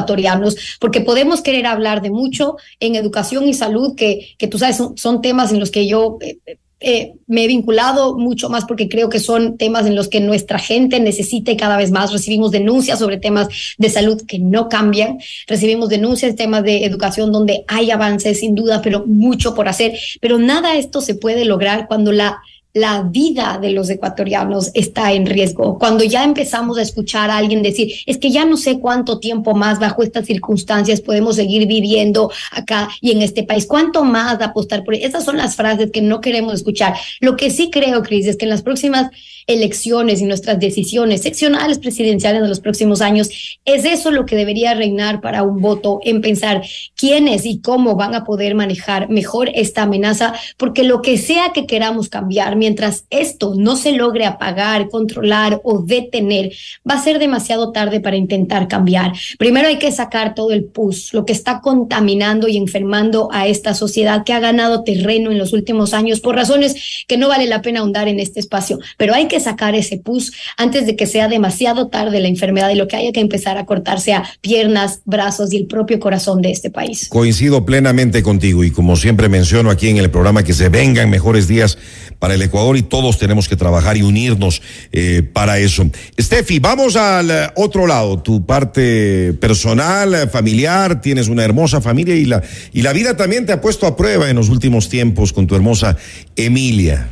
porque 0.81 1.01
podemos 1.01 1.41
querer 1.41 1.67
hablar 1.67 2.03
de 2.03 2.11
mucho 2.11 2.57
en 2.81 2.95
educación 2.95 3.49
y 3.49 3.55
salud, 3.55 3.95
que, 3.97 4.35
que 4.39 4.49
tú 4.49 4.59
sabes, 4.59 4.81
son, 4.97 5.23
temas 5.23 5.53
en 5.53 5.61
los 5.61 5.71
que 5.71 5.87
yo... 5.87 6.19
Eh, 6.21 6.39
eh, 6.81 7.15
me 7.27 7.43
he 7.43 7.49
vinculado 7.49 8.17
mucho 8.17 8.49
más 8.51 8.65
porque 8.65 8.89
creo 8.89 9.09
que 9.09 9.19
son 9.19 9.59
temas 9.59 9.85
en 9.87 9.97
los 9.97 10.07
que 10.07 10.21
nuestra 10.21 10.61
gente 10.61 11.01
necesita 11.01 11.51
y 11.51 11.57
cada 11.57 11.77
vez 11.77 11.91
más 11.91 12.13
recibimos 12.13 12.53
denuncias 12.53 13.01
sobre 13.01 13.17
temas 13.17 13.49
de 13.79 13.91
salud 13.91 14.23
que 14.29 14.39
no 14.39 14.69
cambian, 14.69 15.19
recibimos 15.49 15.89
denuncias 15.89 16.31
de 16.31 16.37
temas 16.37 16.63
de 16.63 16.85
educación 16.85 17.33
donde 17.33 17.65
hay 17.67 17.91
avances 17.91 18.39
sin 18.39 18.55
duda, 18.55 18.81
pero 18.81 19.05
mucho 19.07 19.57
por 19.57 19.67
hacer, 19.69 19.99
pero 20.21 20.39
nada 20.39 20.77
esto 20.77 21.01
se 21.01 21.17
puede 21.17 21.45
lograr 21.45 21.89
cuando 21.89 22.13
la 22.13 22.39
la 22.79 23.03
vida 23.03 23.59
de 23.61 23.71
los 23.71 23.91
ecuatorianos 23.91 24.71
está 24.75 25.13
en 25.13 25.27
riesgo. 25.27 25.79
Cuando 25.79 26.05
ya 26.05 26.25
empezamos 26.25 26.79
a 26.79 26.83
escuchar 26.83 27.31
a 27.31 27.37
alguien 27.37 27.63
decir, 27.63 27.93
es 28.07 28.19
que 28.19 28.31
ya 28.31 28.45
no 28.45 28.57
sé 28.57 28.79
cuánto 28.81 29.19
tiempo 29.19 29.55
más 29.55 29.79
bajo 29.79 30.03
estas 30.03 30.27
circunstancias 30.27 31.01
podemos 31.01 31.37
seguir 31.37 31.67
viviendo 31.67 32.31
acá 32.53 32.89
y 33.01 33.11
en 33.13 33.23
este 33.23 33.43
país, 33.43 33.67
cuánto 33.67 34.05
más 34.05 34.41
apostar 34.41 34.85
por 34.85 34.95
esas 34.95 35.25
son 35.25 35.37
las 35.37 35.57
frases 35.57 35.91
que 35.91 36.03
no 36.03 36.21
queremos 36.21 36.55
escuchar. 36.55 36.95
Lo 37.21 37.37
que 37.37 37.51
sí 37.51 37.71
creo, 37.71 38.03
Cris, 38.03 38.27
es 38.27 38.37
que 38.37 38.45
en 38.45 38.51
las 38.51 38.63
próximas 38.63 39.11
elecciones 39.49 40.21
y 40.21 40.25
nuestras 40.25 40.61
decisiones 40.61 41.23
seccionales 41.23 41.79
presidenciales 41.79 42.43
de 42.43 42.49
los 42.49 42.61
próximos 42.61 43.01
años, 43.01 43.59
es 43.65 43.85
eso 43.85 44.11
lo 44.11 44.27
que 44.27 44.37
debería 44.37 44.75
reinar 44.75 45.21
para 45.21 45.43
un 45.43 45.61
voto 45.61 46.01
en 46.05 46.21
pensar 46.21 46.63
quiénes 46.95 47.47
y 47.47 47.61
cómo 47.61 47.97
van 47.97 48.15
a 48.15 48.25
poder 48.25 48.55
manejar 48.55 49.09
mejor 49.09 49.51
esta 49.55 49.83
amenaza, 49.83 50.35
porque 50.59 50.85
lo 50.85 51.01
que 51.01 51.17
sea 51.17 51.53
que 51.55 51.67
queramos 51.67 52.09
cambiar, 52.11 52.57
mientras 52.69 53.07
esto 53.09 53.55
no 53.57 53.77
se 53.77 53.93
logre 53.93 54.27
apagar, 54.27 54.91
controlar 54.91 55.59
o 55.65 55.81
detener, 55.81 56.53
va 56.89 56.97
a 56.97 57.03
ser 57.03 57.19
demasiado 57.19 57.73
tarde 57.73 57.99
para 57.99 58.17
intentar 58.17 58.69
cambiar. 58.69 59.15
Primero 59.39 59.69
hay 59.69 59.79
que 59.79 59.91
sacar 59.91 60.35
todo 60.35 60.53
el 60.53 60.65
pus, 60.65 61.15
lo 61.15 61.25
que 61.25 61.33
está 61.33 61.63
contaminando 61.63 62.47
y 62.47 62.59
enfermando 62.59 63.31
a 63.33 63.47
esta 63.47 63.73
sociedad 63.73 64.23
que 64.23 64.35
ha 64.35 64.41
ganado 64.41 64.85
terreno 64.85 65.33
en 65.33 65.39
los 65.39 65.55
últimos 65.55 65.95
años 65.95 66.21
por 66.21 66.35
razones 66.35 67.05
que 67.09 67.17
no 67.17 67.29
vale 67.29 67.47
la 67.47 67.63
pena 67.63 67.81
ahondar 67.81 68.07
en 68.07 68.21
este 68.21 68.39
espacio, 68.39 68.79
pero 68.99 69.15
hay 69.15 69.29
que 69.29 69.41
sacar 69.41 69.75
ese 69.75 69.97
pus 69.97 70.33
antes 70.59 70.85
de 70.85 70.95
que 70.95 71.07
sea 71.07 71.29
demasiado 71.29 71.89
tarde 71.89 72.21
la 72.21 72.29
enfermedad 72.29 72.69
y 72.69 72.75
lo 72.75 72.87
que 72.87 72.97
haya 72.97 73.13
que 73.13 73.21
empezar 73.21 73.57
a 73.57 73.65
cortarse 73.65 74.13
a 74.13 74.25
piernas, 74.43 75.01
brazos 75.07 75.55
y 75.55 75.57
el 75.57 75.67
propio 75.67 75.99
corazón 76.01 76.43
de 76.43 76.51
este 76.51 76.69
país. 76.69 77.09
Coincido 77.09 77.65
plenamente 77.65 78.23
contigo 78.23 78.63
y 78.63 78.71
como 78.71 78.95
siempre 78.97 79.31
menciono 79.31 79.71
aquí 79.71 79.89
en 79.89 79.97
el 79.97 80.11
programa 80.11 80.43
que 80.43 80.53
se 80.53 80.69
vengan 80.69 81.09
mejores 81.09 81.49
días 81.49 81.79
para 82.19 82.35
el 82.35 82.43
Ecuador 82.49 82.77
y 82.77 82.83
todos 82.83 83.17
tenemos 83.17 83.49
que 83.49 83.57
trabajar 83.57 83.97
y 83.97 84.03
unirnos 84.03 84.61
eh, 84.93 85.23
para 85.23 85.59
eso. 85.59 85.89
Steffi, 86.21 86.59
vamos 86.59 86.97
al 86.97 87.53
otro 87.57 87.87
lado, 87.87 88.19
tu 88.21 88.45
parte 88.45 89.33
personal, 89.35 90.29
familiar, 90.29 91.01
tienes 91.01 91.29
una 91.29 91.45
hermosa 91.45 91.81
familia 91.81 92.15
y 92.17 92.25
la, 92.25 92.43
y 92.73 92.83
la 92.83 92.93
vida 92.93 93.17
también 93.17 93.47
te 93.47 93.53
ha 93.53 93.61
puesto 93.61 93.87
a 93.87 93.97
prueba 93.97 94.29
en 94.29 94.37
los 94.37 94.49
últimos 94.49 94.89
tiempos 94.89 95.33
con 95.33 95.47
tu 95.47 95.55
hermosa 95.55 95.97
Emilia. 96.37 97.09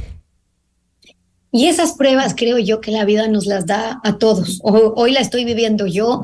Y 1.52 1.68
esas 1.68 1.92
pruebas 1.92 2.34
creo 2.36 2.58
yo 2.58 2.80
que 2.80 2.90
la 2.90 3.04
vida 3.04 3.28
nos 3.28 3.46
las 3.46 3.64
da 3.64 4.00
a 4.04 4.18
todos. 4.18 4.60
Hoy 4.62 5.12
la 5.12 5.20
estoy 5.20 5.44
viviendo 5.44 5.86
yo, 5.86 6.20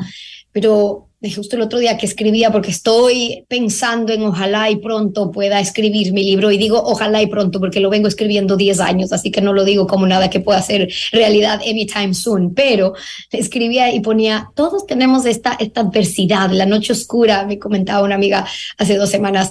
pero 0.53 1.09
justo 1.31 1.57
el 1.57 1.63
otro 1.63 1.79
día 1.79 1.97
que 1.97 2.07
escribía, 2.07 2.51
porque 2.51 2.71
estoy 2.71 3.45
pensando 3.49 4.13
en 4.13 4.23
ojalá 4.23 4.71
y 4.71 4.77
pronto 4.77 5.31
pueda 5.31 5.61
escribir 5.61 6.13
mi 6.13 6.25
libro, 6.25 6.51
y 6.51 6.59
digo 6.59 6.83
ojalá 6.83 7.23
y 7.23 7.27
pronto, 7.27 7.61
porque 7.61 7.81
lo 7.81 7.91
vengo 7.91 8.09
escribiendo 8.09 8.57
10 8.57 8.81
años, 8.81 9.13
así 9.13 9.31
que 9.31 9.41
no 9.41 9.53
lo 9.53 9.65
digo 9.65 9.87
como 9.87 10.07
nada 10.07 10.31
que 10.31 10.41
pueda 10.41 10.61
ser 10.63 10.93
realidad 11.13 11.61
anytime 11.61 12.15
soon, 12.15 12.55
pero 12.55 12.95
escribía 13.31 13.95
y 13.95 14.01
ponía, 14.01 14.51
todos 14.55 14.87
tenemos 14.87 15.27
esta, 15.27 15.57
esta 15.61 15.83
adversidad, 15.83 16.51
la 16.51 16.67
noche 16.67 16.93
oscura, 16.93 17.45
me 17.47 17.59
comentaba 17.59 18.05
una 18.05 18.17
amiga 18.17 18.47
hace 18.79 18.97
dos 18.97 19.11
semanas, 19.11 19.51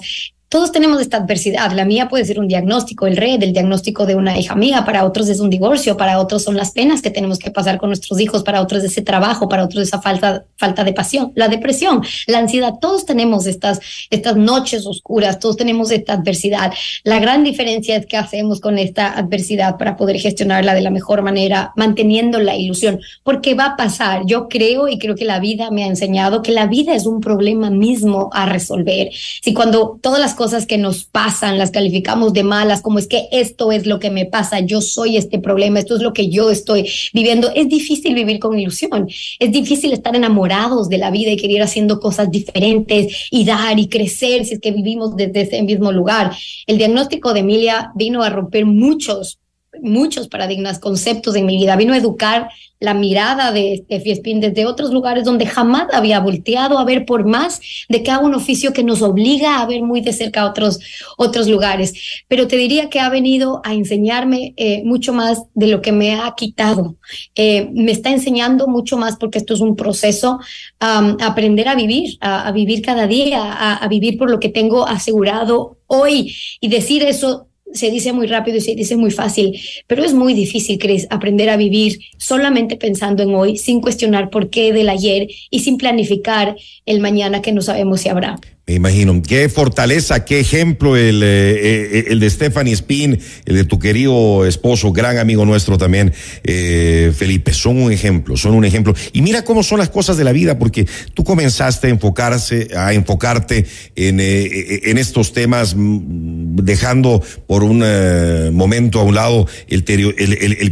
todos 0.52 0.70
tenemos 0.70 1.00
esta 1.00 1.16
adversidad. 1.16 1.72
La 1.72 1.86
mía 1.86 2.10
puede 2.10 2.26
ser 2.26 2.38
un 2.38 2.46
diagnóstico, 2.46 3.06
el 3.06 3.16
red, 3.16 3.42
el 3.42 3.54
diagnóstico 3.54 4.04
de 4.04 4.16
una 4.16 4.38
hija 4.38 4.54
mía, 4.54 4.84
para 4.84 5.06
otros 5.06 5.30
es 5.30 5.40
un 5.40 5.48
divorcio, 5.48 5.96
para 5.96 6.20
otros 6.20 6.44
son 6.44 6.58
las 6.58 6.72
penas 6.72 7.00
que 7.00 7.10
tenemos 7.10 7.38
que 7.38 7.50
pasar 7.50 7.78
con 7.78 7.88
nuestros 7.88 8.20
hijos, 8.20 8.42
para 8.42 8.60
otros 8.60 8.84
ese 8.84 9.00
trabajo, 9.00 9.48
para 9.48 9.64
otros 9.64 9.84
esa 9.84 10.02
falta, 10.02 10.44
falta 10.58 10.84
de 10.84 10.92
pasión, 10.92 11.32
la 11.36 11.48
depresión, 11.48 12.02
la 12.26 12.40
ansiedad. 12.40 12.74
Todos 12.82 13.06
tenemos 13.06 13.46
estas, 13.46 13.80
estas 14.10 14.36
noches 14.36 14.86
oscuras, 14.86 15.38
todos 15.38 15.56
tenemos 15.56 15.90
esta 15.90 16.12
adversidad. 16.12 16.70
La 17.02 17.18
gran 17.18 17.44
diferencia 17.44 17.96
es 17.96 18.04
qué 18.04 18.18
hacemos 18.18 18.60
con 18.60 18.76
esta 18.76 19.10
adversidad 19.16 19.78
para 19.78 19.96
poder 19.96 20.18
gestionarla 20.18 20.74
de 20.74 20.82
la 20.82 20.90
mejor 20.90 21.22
manera, 21.22 21.72
manteniendo 21.76 22.38
la 22.40 22.56
ilusión, 22.56 23.00
porque 23.22 23.54
va 23.54 23.68
a 23.68 23.76
pasar. 23.76 24.26
Yo 24.26 24.48
creo 24.50 24.86
y 24.88 24.98
creo 24.98 25.14
que 25.14 25.24
la 25.24 25.40
vida 25.40 25.70
me 25.70 25.84
ha 25.84 25.86
enseñado 25.86 26.42
que 26.42 26.52
la 26.52 26.66
vida 26.66 26.94
es 26.94 27.06
un 27.06 27.22
problema 27.22 27.70
mismo 27.70 28.28
a 28.34 28.44
resolver. 28.44 29.08
Si 29.42 29.54
cuando 29.54 29.98
todas 30.02 30.20
las 30.20 30.34
cosas 30.34 30.41
que 30.66 30.76
nos 30.76 31.04
pasan 31.04 31.56
las 31.56 31.70
calificamos 31.70 32.32
de 32.32 32.42
malas, 32.42 32.82
como 32.82 32.98
es 32.98 33.06
que 33.06 33.28
esto 33.30 33.70
es 33.70 33.86
lo 33.86 34.00
que 34.00 34.10
me 34.10 34.26
pasa, 34.26 34.58
yo 34.58 34.80
soy 34.80 35.16
este 35.16 35.38
problema, 35.38 35.78
esto 35.78 35.94
es 35.94 36.02
lo 36.02 36.12
que 36.12 36.28
yo 36.30 36.50
estoy 36.50 36.90
viviendo, 37.14 37.52
es 37.54 37.68
difícil 37.68 38.12
vivir 38.14 38.40
con 38.40 38.58
ilusión, 38.58 39.08
es 39.38 39.52
difícil 39.52 39.92
estar 39.92 40.16
enamorados 40.16 40.88
de 40.88 40.98
la 40.98 41.12
vida 41.12 41.30
y 41.30 41.36
querer 41.36 41.62
haciendo 41.62 42.00
cosas 42.00 42.28
diferentes 42.28 43.28
y 43.30 43.44
dar 43.44 43.78
y 43.78 43.88
crecer 43.88 44.44
si 44.44 44.54
es 44.54 44.60
que 44.60 44.72
vivimos 44.72 45.14
desde 45.14 45.42
ese 45.42 45.62
mismo 45.62 45.92
lugar. 45.92 46.32
El 46.66 46.76
diagnóstico 46.76 47.32
de 47.32 47.40
Emilia 47.40 47.92
vino 47.94 48.24
a 48.24 48.28
romper 48.28 48.66
muchos 48.66 49.38
muchos 49.80 50.28
paradigmas, 50.28 50.78
conceptos 50.78 51.34
en 51.36 51.46
mi 51.46 51.56
vida. 51.56 51.76
Vino 51.76 51.94
a 51.94 51.96
educar 51.96 52.48
la 52.82 52.94
mirada 52.94 53.52
de 53.52 53.84
Steffi 53.84 54.40
desde 54.40 54.66
otros 54.66 54.92
lugares 54.92 55.24
donde 55.24 55.46
jamás 55.46 55.86
había 55.92 56.18
volteado 56.18 56.78
a 56.78 56.84
ver 56.84 57.06
por 57.06 57.24
más 57.24 57.60
de 57.88 58.02
que 58.02 58.10
haga 58.10 58.24
un 58.24 58.34
oficio 58.34 58.72
que 58.72 58.82
nos 58.82 59.02
obliga 59.02 59.60
a 59.60 59.66
ver 59.66 59.82
muy 59.82 60.00
de 60.00 60.12
cerca 60.12 60.44
otros, 60.44 60.80
otros 61.16 61.46
lugares. 61.46 62.24
Pero 62.26 62.48
te 62.48 62.56
diría 62.56 62.90
que 62.90 62.98
ha 62.98 63.08
venido 63.08 63.62
a 63.64 63.72
enseñarme 63.72 64.52
eh, 64.56 64.82
mucho 64.84 65.12
más 65.12 65.42
de 65.54 65.68
lo 65.68 65.80
que 65.80 65.92
me 65.92 66.14
ha 66.14 66.34
quitado. 66.36 66.96
Eh, 67.36 67.70
me 67.72 67.92
está 67.92 68.10
enseñando 68.10 68.66
mucho 68.66 68.96
más 68.96 69.16
porque 69.16 69.38
esto 69.38 69.54
es 69.54 69.60
un 69.60 69.76
proceso, 69.76 70.40
um, 70.80 71.16
aprender 71.20 71.68
a 71.68 71.76
vivir, 71.76 72.18
a, 72.20 72.50
vivir 72.50 72.82
cada 72.82 73.06
día, 73.06 73.76
a 73.76 73.88
vivir 73.88 74.18
por 74.18 74.28
lo 74.28 74.40
que 74.40 74.48
tengo 74.48 74.86
asegurado 74.86 75.78
hoy 75.86 76.34
y 76.60 76.68
decir 76.68 77.02
eso 77.04 77.46
se 77.72 77.90
dice 77.90 78.12
muy 78.12 78.26
rápido 78.26 78.58
y 78.58 78.60
se 78.60 78.74
dice 78.74 78.96
muy 78.96 79.10
fácil, 79.10 79.58
pero 79.86 80.04
es 80.04 80.14
muy 80.14 80.34
difícil, 80.34 80.78
Chris, 80.78 81.06
aprender 81.10 81.50
a 81.50 81.56
vivir 81.56 81.98
solamente 82.18 82.76
pensando 82.76 83.22
en 83.22 83.34
hoy, 83.34 83.56
sin 83.56 83.80
cuestionar 83.80 84.30
por 84.30 84.50
qué 84.50 84.72
del 84.72 84.88
ayer 84.88 85.28
y 85.50 85.60
sin 85.60 85.78
planificar 85.78 86.56
el 86.86 87.00
mañana 87.00 87.42
que 87.42 87.52
no 87.52 87.62
sabemos 87.62 88.00
si 88.00 88.08
habrá. 88.08 88.38
Me 88.64 88.74
imagino. 88.74 89.20
Qué 89.22 89.48
fortaleza, 89.48 90.24
qué 90.24 90.38
ejemplo 90.38 90.96
el, 90.96 91.20
eh, 91.24 91.98
eh, 91.98 92.04
el 92.10 92.20
de 92.20 92.30
Stephanie 92.30 92.74
Spin, 92.74 93.18
el 93.44 93.56
de 93.56 93.64
tu 93.64 93.80
querido 93.80 94.46
esposo, 94.46 94.92
gran 94.92 95.18
amigo 95.18 95.44
nuestro 95.44 95.78
también, 95.78 96.12
eh, 96.44 97.12
Felipe. 97.14 97.52
Son 97.54 97.82
un 97.82 97.90
ejemplo, 97.90 98.36
son 98.36 98.54
un 98.54 98.64
ejemplo. 98.64 98.94
Y 99.12 99.20
mira 99.20 99.42
cómo 99.42 99.64
son 99.64 99.80
las 99.80 99.88
cosas 99.88 100.16
de 100.16 100.22
la 100.22 100.30
vida, 100.30 100.60
porque 100.60 100.86
tú 101.12 101.24
comenzaste 101.24 101.88
a 101.88 101.90
enfocarse, 101.90 102.68
a 102.76 102.92
enfocarte 102.92 103.66
en, 103.96 104.20
en 104.20 104.96
estos 104.96 105.32
temas, 105.32 105.74
mm, 105.76 106.58
dejando 106.62 107.20
por 107.48 107.61
un 107.62 108.54
momento 108.54 109.00
a 109.00 109.02
un 109.02 109.14
lado 109.14 109.46
el, 109.68 109.84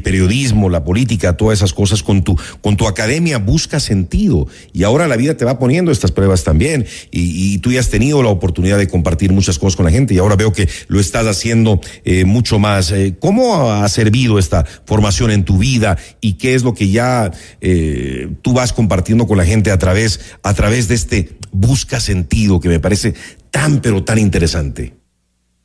periodismo, 0.02 0.68
la 0.68 0.84
política, 0.84 1.36
todas 1.36 1.58
esas 1.58 1.72
cosas. 1.72 2.02
Con 2.02 2.22
tu, 2.22 2.36
con 2.60 2.76
tu 2.76 2.86
academia 2.86 3.38
busca 3.38 3.80
sentido. 3.80 4.46
Y 4.72 4.84
ahora 4.84 5.08
la 5.08 5.16
vida 5.16 5.36
te 5.36 5.44
va 5.44 5.58
poniendo 5.58 5.92
estas 5.92 6.12
pruebas 6.12 6.44
también. 6.44 6.86
Y, 7.10 7.58
tú 7.58 7.72
ya 7.72 7.80
has 7.80 7.90
tenido 7.90 8.22
la 8.22 8.30
oportunidad 8.30 8.78
de 8.78 8.88
compartir 8.88 9.32
muchas 9.32 9.58
cosas 9.58 9.76
con 9.76 9.84
la 9.84 9.90
gente 9.90 10.14
y 10.14 10.18
ahora 10.18 10.36
veo 10.36 10.52
que 10.52 10.68
lo 10.88 11.00
estás 11.00 11.26
haciendo 11.26 11.80
eh, 12.04 12.24
mucho 12.24 12.58
más. 12.58 12.90
Eh, 12.92 13.16
¿Cómo 13.18 13.70
ha 13.70 13.88
servido 13.88 14.38
esta 14.38 14.64
formación 14.84 15.30
en 15.30 15.44
tu 15.44 15.58
vida 15.58 15.98
y 16.20 16.34
qué 16.34 16.54
es 16.54 16.62
lo 16.62 16.74
que 16.74 16.88
ya 16.88 17.30
eh, 17.60 18.28
tú 18.42 18.52
vas 18.52 18.72
compartiendo 18.72 19.26
con 19.26 19.36
la 19.36 19.44
gente 19.44 19.70
a 19.70 19.78
través, 19.78 20.20
a 20.42 20.54
través 20.54 20.88
de 20.88 20.94
este 20.94 21.30
busca 21.52 22.00
sentido 22.00 22.60
que 22.60 22.68
me 22.68 22.80
parece 22.80 23.14
tan 23.50 23.80
pero 23.80 24.04
tan 24.04 24.18
interesante? 24.18 24.99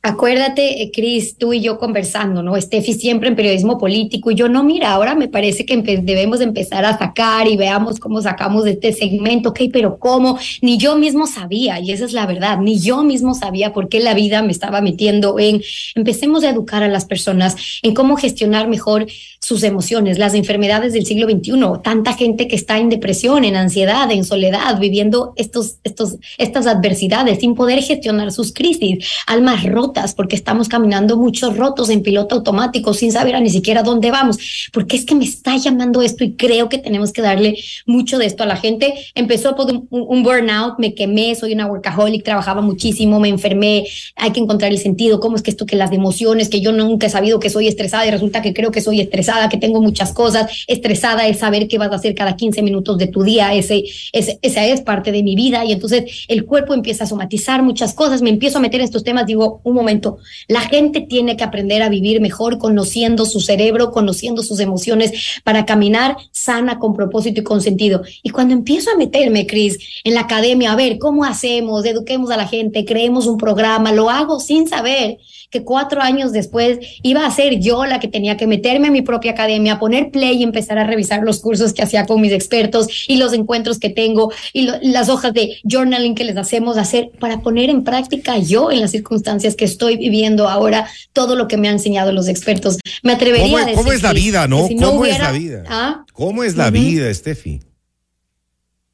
Acuérdate, 0.06 0.84
eh, 0.84 0.92
Cris, 0.94 1.36
tú 1.36 1.52
y 1.52 1.60
yo 1.60 1.80
conversando, 1.80 2.40
¿no? 2.40 2.54
Steffi 2.54 2.92
siempre 2.92 3.28
en 3.28 3.34
periodismo 3.34 3.76
político 3.76 4.30
y 4.30 4.36
yo 4.36 4.48
no, 4.48 4.62
mira, 4.62 4.92
ahora 4.92 5.16
me 5.16 5.26
parece 5.26 5.66
que 5.66 5.76
debemos 5.76 6.40
empezar 6.40 6.84
a 6.84 6.96
sacar 6.96 7.48
y 7.48 7.56
veamos 7.56 7.98
cómo 7.98 8.22
sacamos 8.22 8.62
de 8.62 8.70
este 8.70 8.92
segmento, 8.92 9.48
ok, 9.48 9.62
pero 9.72 9.98
cómo, 9.98 10.38
ni 10.62 10.78
yo 10.78 10.94
mismo 10.94 11.26
sabía, 11.26 11.80
y 11.80 11.90
esa 11.90 12.04
es 12.04 12.12
la 12.12 12.24
verdad, 12.24 12.60
ni 12.60 12.78
yo 12.78 13.02
mismo 13.02 13.34
sabía 13.34 13.72
por 13.72 13.88
qué 13.88 13.98
la 13.98 14.14
vida 14.14 14.42
me 14.42 14.52
estaba 14.52 14.80
metiendo 14.80 15.40
en, 15.40 15.60
empecemos 15.96 16.44
a 16.44 16.50
educar 16.50 16.84
a 16.84 16.88
las 16.88 17.04
personas 17.04 17.56
en 17.82 17.92
cómo 17.92 18.14
gestionar 18.14 18.68
mejor 18.68 19.08
sus 19.46 19.62
emociones, 19.62 20.18
las 20.18 20.34
enfermedades 20.34 20.92
del 20.92 21.06
siglo 21.06 21.30
XXI, 21.30 21.52
tanta 21.84 22.14
gente 22.14 22.48
que 22.48 22.56
está 22.56 22.78
en 22.78 22.88
depresión, 22.88 23.44
en 23.44 23.54
ansiedad, 23.54 24.10
en 24.10 24.24
soledad, 24.24 24.80
viviendo 24.80 25.34
estos, 25.36 25.76
estos, 25.84 26.16
estas 26.36 26.66
adversidades 26.66 27.38
sin 27.38 27.54
poder 27.54 27.80
gestionar 27.80 28.32
sus 28.32 28.52
crisis, 28.52 29.06
almas 29.28 29.62
rotas 29.62 30.14
porque 30.16 30.34
estamos 30.34 30.68
caminando 30.68 31.16
muchos 31.16 31.56
rotos 31.56 31.90
en 31.90 32.02
piloto 32.02 32.34
automático 32.34 32.92
sin 32.92 33.12
saber 33.12 33.36
a 33.36 33.40
ni 33.40 33.50
siquiera 33.50 33.84
dónde 33.84 34.10
vamos, 34.10 34.68
porque 34.72 34.96
es 34.96 35.04
que 35.04 35.14
me 35.14 35.24
está 35.24 35.56
llamando 35.56 36.02
esto 36.02 36.24
y 36.24 36.32
creo 36.32 36.68
que 36.68 36.78
tenemos 36.78 37.12
que 37.12 37.22
darle 37.22 37.56
mucho 37.86 38.18
de 38.18 38.26
esto 38.26 38.42
a 38.42 38.46
la 38.46 38.56
gente. 38.56 38.94
Empezó 39.14 39.54
por 39.54 39.72
un, 39.90 40.22
burnout, 40.24 40.80
me 40.80 40.92
quemé, 40.92 41.36
soy 41.36 41.52
una 41.52 41.66
workaholic, 41.66 42.24
trabajaba 42.24 42.62
muchísimo, 42.62 43.20
me 43.20 43.28
enfermé, 43.28 43.86
hay 44.16 44.32
que 44.32 44.40
encontrar 44.40 44.72
el 44.72 44.78
sentido, 44.78 45.20
cómo 45.20 45.36
es 45.36 45.42
que 45.42 45.52
esto 45.52 45.66
que 45.66 45.76
las 45.76 45.92
emociones, 45.92 46.48
que 46.48 46.60
yo 46.60 46.72
nunca 46.72 47.06
he 47.06 47.10
sabido 47.10 47.38
que 47.38 47.48
soy 47.48 47.68
estresada 47.68 48.04
y 48.08 48.10
resulta 48.10 48.42
que 48.42 48.52
creo 48.52 48.72
que 48.72 48.80
soy 48.80 49.00
estresada, 49.00 49.35
que 49.48 49.56
tengo 49.56 49.80
muchas 49.80 50.12
cosas, 50.12 50.64
estresada 50.66 51.26
es 51.26 51.38
saber 51.38 51.68
qué 51.68 51.78
vas 51.78 51.92
a 51.92 51.96
hacer 51.96 52.14
cada 52.14 52.36
15 52.36 52.62
minutos 52.62 52.98
de 52.98 53.06
tu 53.06 53.22
día, 53.22 53.54
ese, 53.54 53.84
ese, 54.12 54.38
esa 54.42 54.66
es 54.66 54.80
parte 54.80 55.12
de 55.12 55.22
mi 55.22 55.36
vida 55.36 55.64
y 55.64 55.72
entonces 55.72 56.24
el 56.28 56.44
cuerpo 56.44 56.74
empieza 56.74 57.04
a 57.04 57.06
somatizar 57.06 57.62
muchas 57.62 57.94
cosas, 57.94 58.22
me 58.22 58.30
empiezo 58.30 58.58
a 58.58 58.60
meter 58.60 58.80
en 58.80 58.86
estos 58.86 59.04
temas, 59.04 59.26
digo, 59.26 59.60
un 59.64 59.74
momento. 59.74 60.18
La 60.48 60.60
gente 60.60 61.00
tiene 61.00 61.36
que 61.36 61.44
aprender 61.44 61.82
a 61.82 61.88
vivir 61.88 62.20
mejor 62.20 62.58
conociendo 62.58 63.26
su 63.26 63.40
cerebro, 63.40 63.90
conociendo 63.90 64.42
sus 64.42 64.60
emociones 64.60 65.40
para 65.44 65.64
caminar 65.64 66.16
sana, 66.32 66.78
con 66.78 66.94
propósito 66.94 67.40
y 67.40 67.44
con 67.44 67.60
sentido. 67.60 68.02
Y 68.22 68.30
cuando 68.30 68.54
empiezo 68.54 68.90
a 68.90 68.96
meterme, 68.96 69.46
Cris, 69.46 69.78
en 70.04 70.14
la 70.14 70.22
academia, 70.22 70.72
a 70.72 70.76
ver 70.76 70.98
cómo 70.98 71.24
hacemos, 71.24 71.84
eduquemos 71.84 72.30
a 72.30 72.36
la 72.36 72.46
gente, 72.46 72.84
creemos 72.84 73.26
un 73.26 73.36
programa, 73.36 73.92
lo 73.92 74.10
hago 74.10 74.40
sin 74.40 74.68
saber 74.68 75.18
que 75.56 75.64
cuatro 75.64 76.02
años 76.02 76.32
después 76.32 76.78
iba 77.02 77.24
a 77.24 77.30
ser 77.30 77.60
yo 77.60 77.86
la 77.86 77.98
que 77.98 78.08
tenía 78.08 78.36
que 78.36 78.46
meterme 78.46 78.88
en 78.88 78.92
mi 78.92 79.02
propia 79.02 79.32
academia, 79.32 79.78
poner 79.78 80.10
play 80.10 80.38
y 80.38 80.42
empezar 80.42 80.78
a 80.78 80.84
revisar 80.84 81.22
los 81.22 81.40
cursos 81.40 81.72
que 81.72 81.82
hacía 81.82 82.04
con 82.04 82.20
mis 82.20 82.32
expertos 82.32 82.88
y 83.08 83.16
los 83.16 83.32
encuentros 83.32 83.78
que 83.78 83.88
tengo 83.88 84.32
y 84.52 84.68
las 84.82 85.08
hojas 85.08 85.32
de 85.32 85.56
journaling 85.64 86.14
que 86.14 86.24
les 86.24 86.36
hacemos 86.36 86.76
hacer 86.76 87.10
para 87.18 87.40
poner 87.40 87.70
en 87.70 87.84
práctica 87.84 88.38
yo 88.38 88.70
en 88.70 88.80
las 88.80 88.90
circunstancias 88.90 89.54
que 89.54 89.64
estoy 89.64 89.96
viviendo 89.96 90.48
ahora 90.48 90.86
todo 91.12 91.36
lo 91.36 91.48
que 91.48 91.56
me 91.56 91.68
han 91.68 91.74
enseñado 91.74 92.12
los 92.12 92.28
expertos. 92.28 92.78
Me 93.02 93.12
atrevería 93.12 93.46
¿Cómo, 93.46 93.56
a 93.56 93.60
decir 93.60 93.76
¿cómo 93.76 93.92
es 93.92 94.02
la 94.02 94.12
vida, 94.12 94.48
no? 94.48 94.68
¿Cómo 94.78 95.04
es 95.06 95.18
la 95.18 95.32
vida? 95.32 95.64
¿Ah? 95.68 96.04
¿Cómo 96.12 96.44
es 96.44 96.56
la 96.56 96.70
vida, 96.70 97.12
Steffi? 97.12 97.60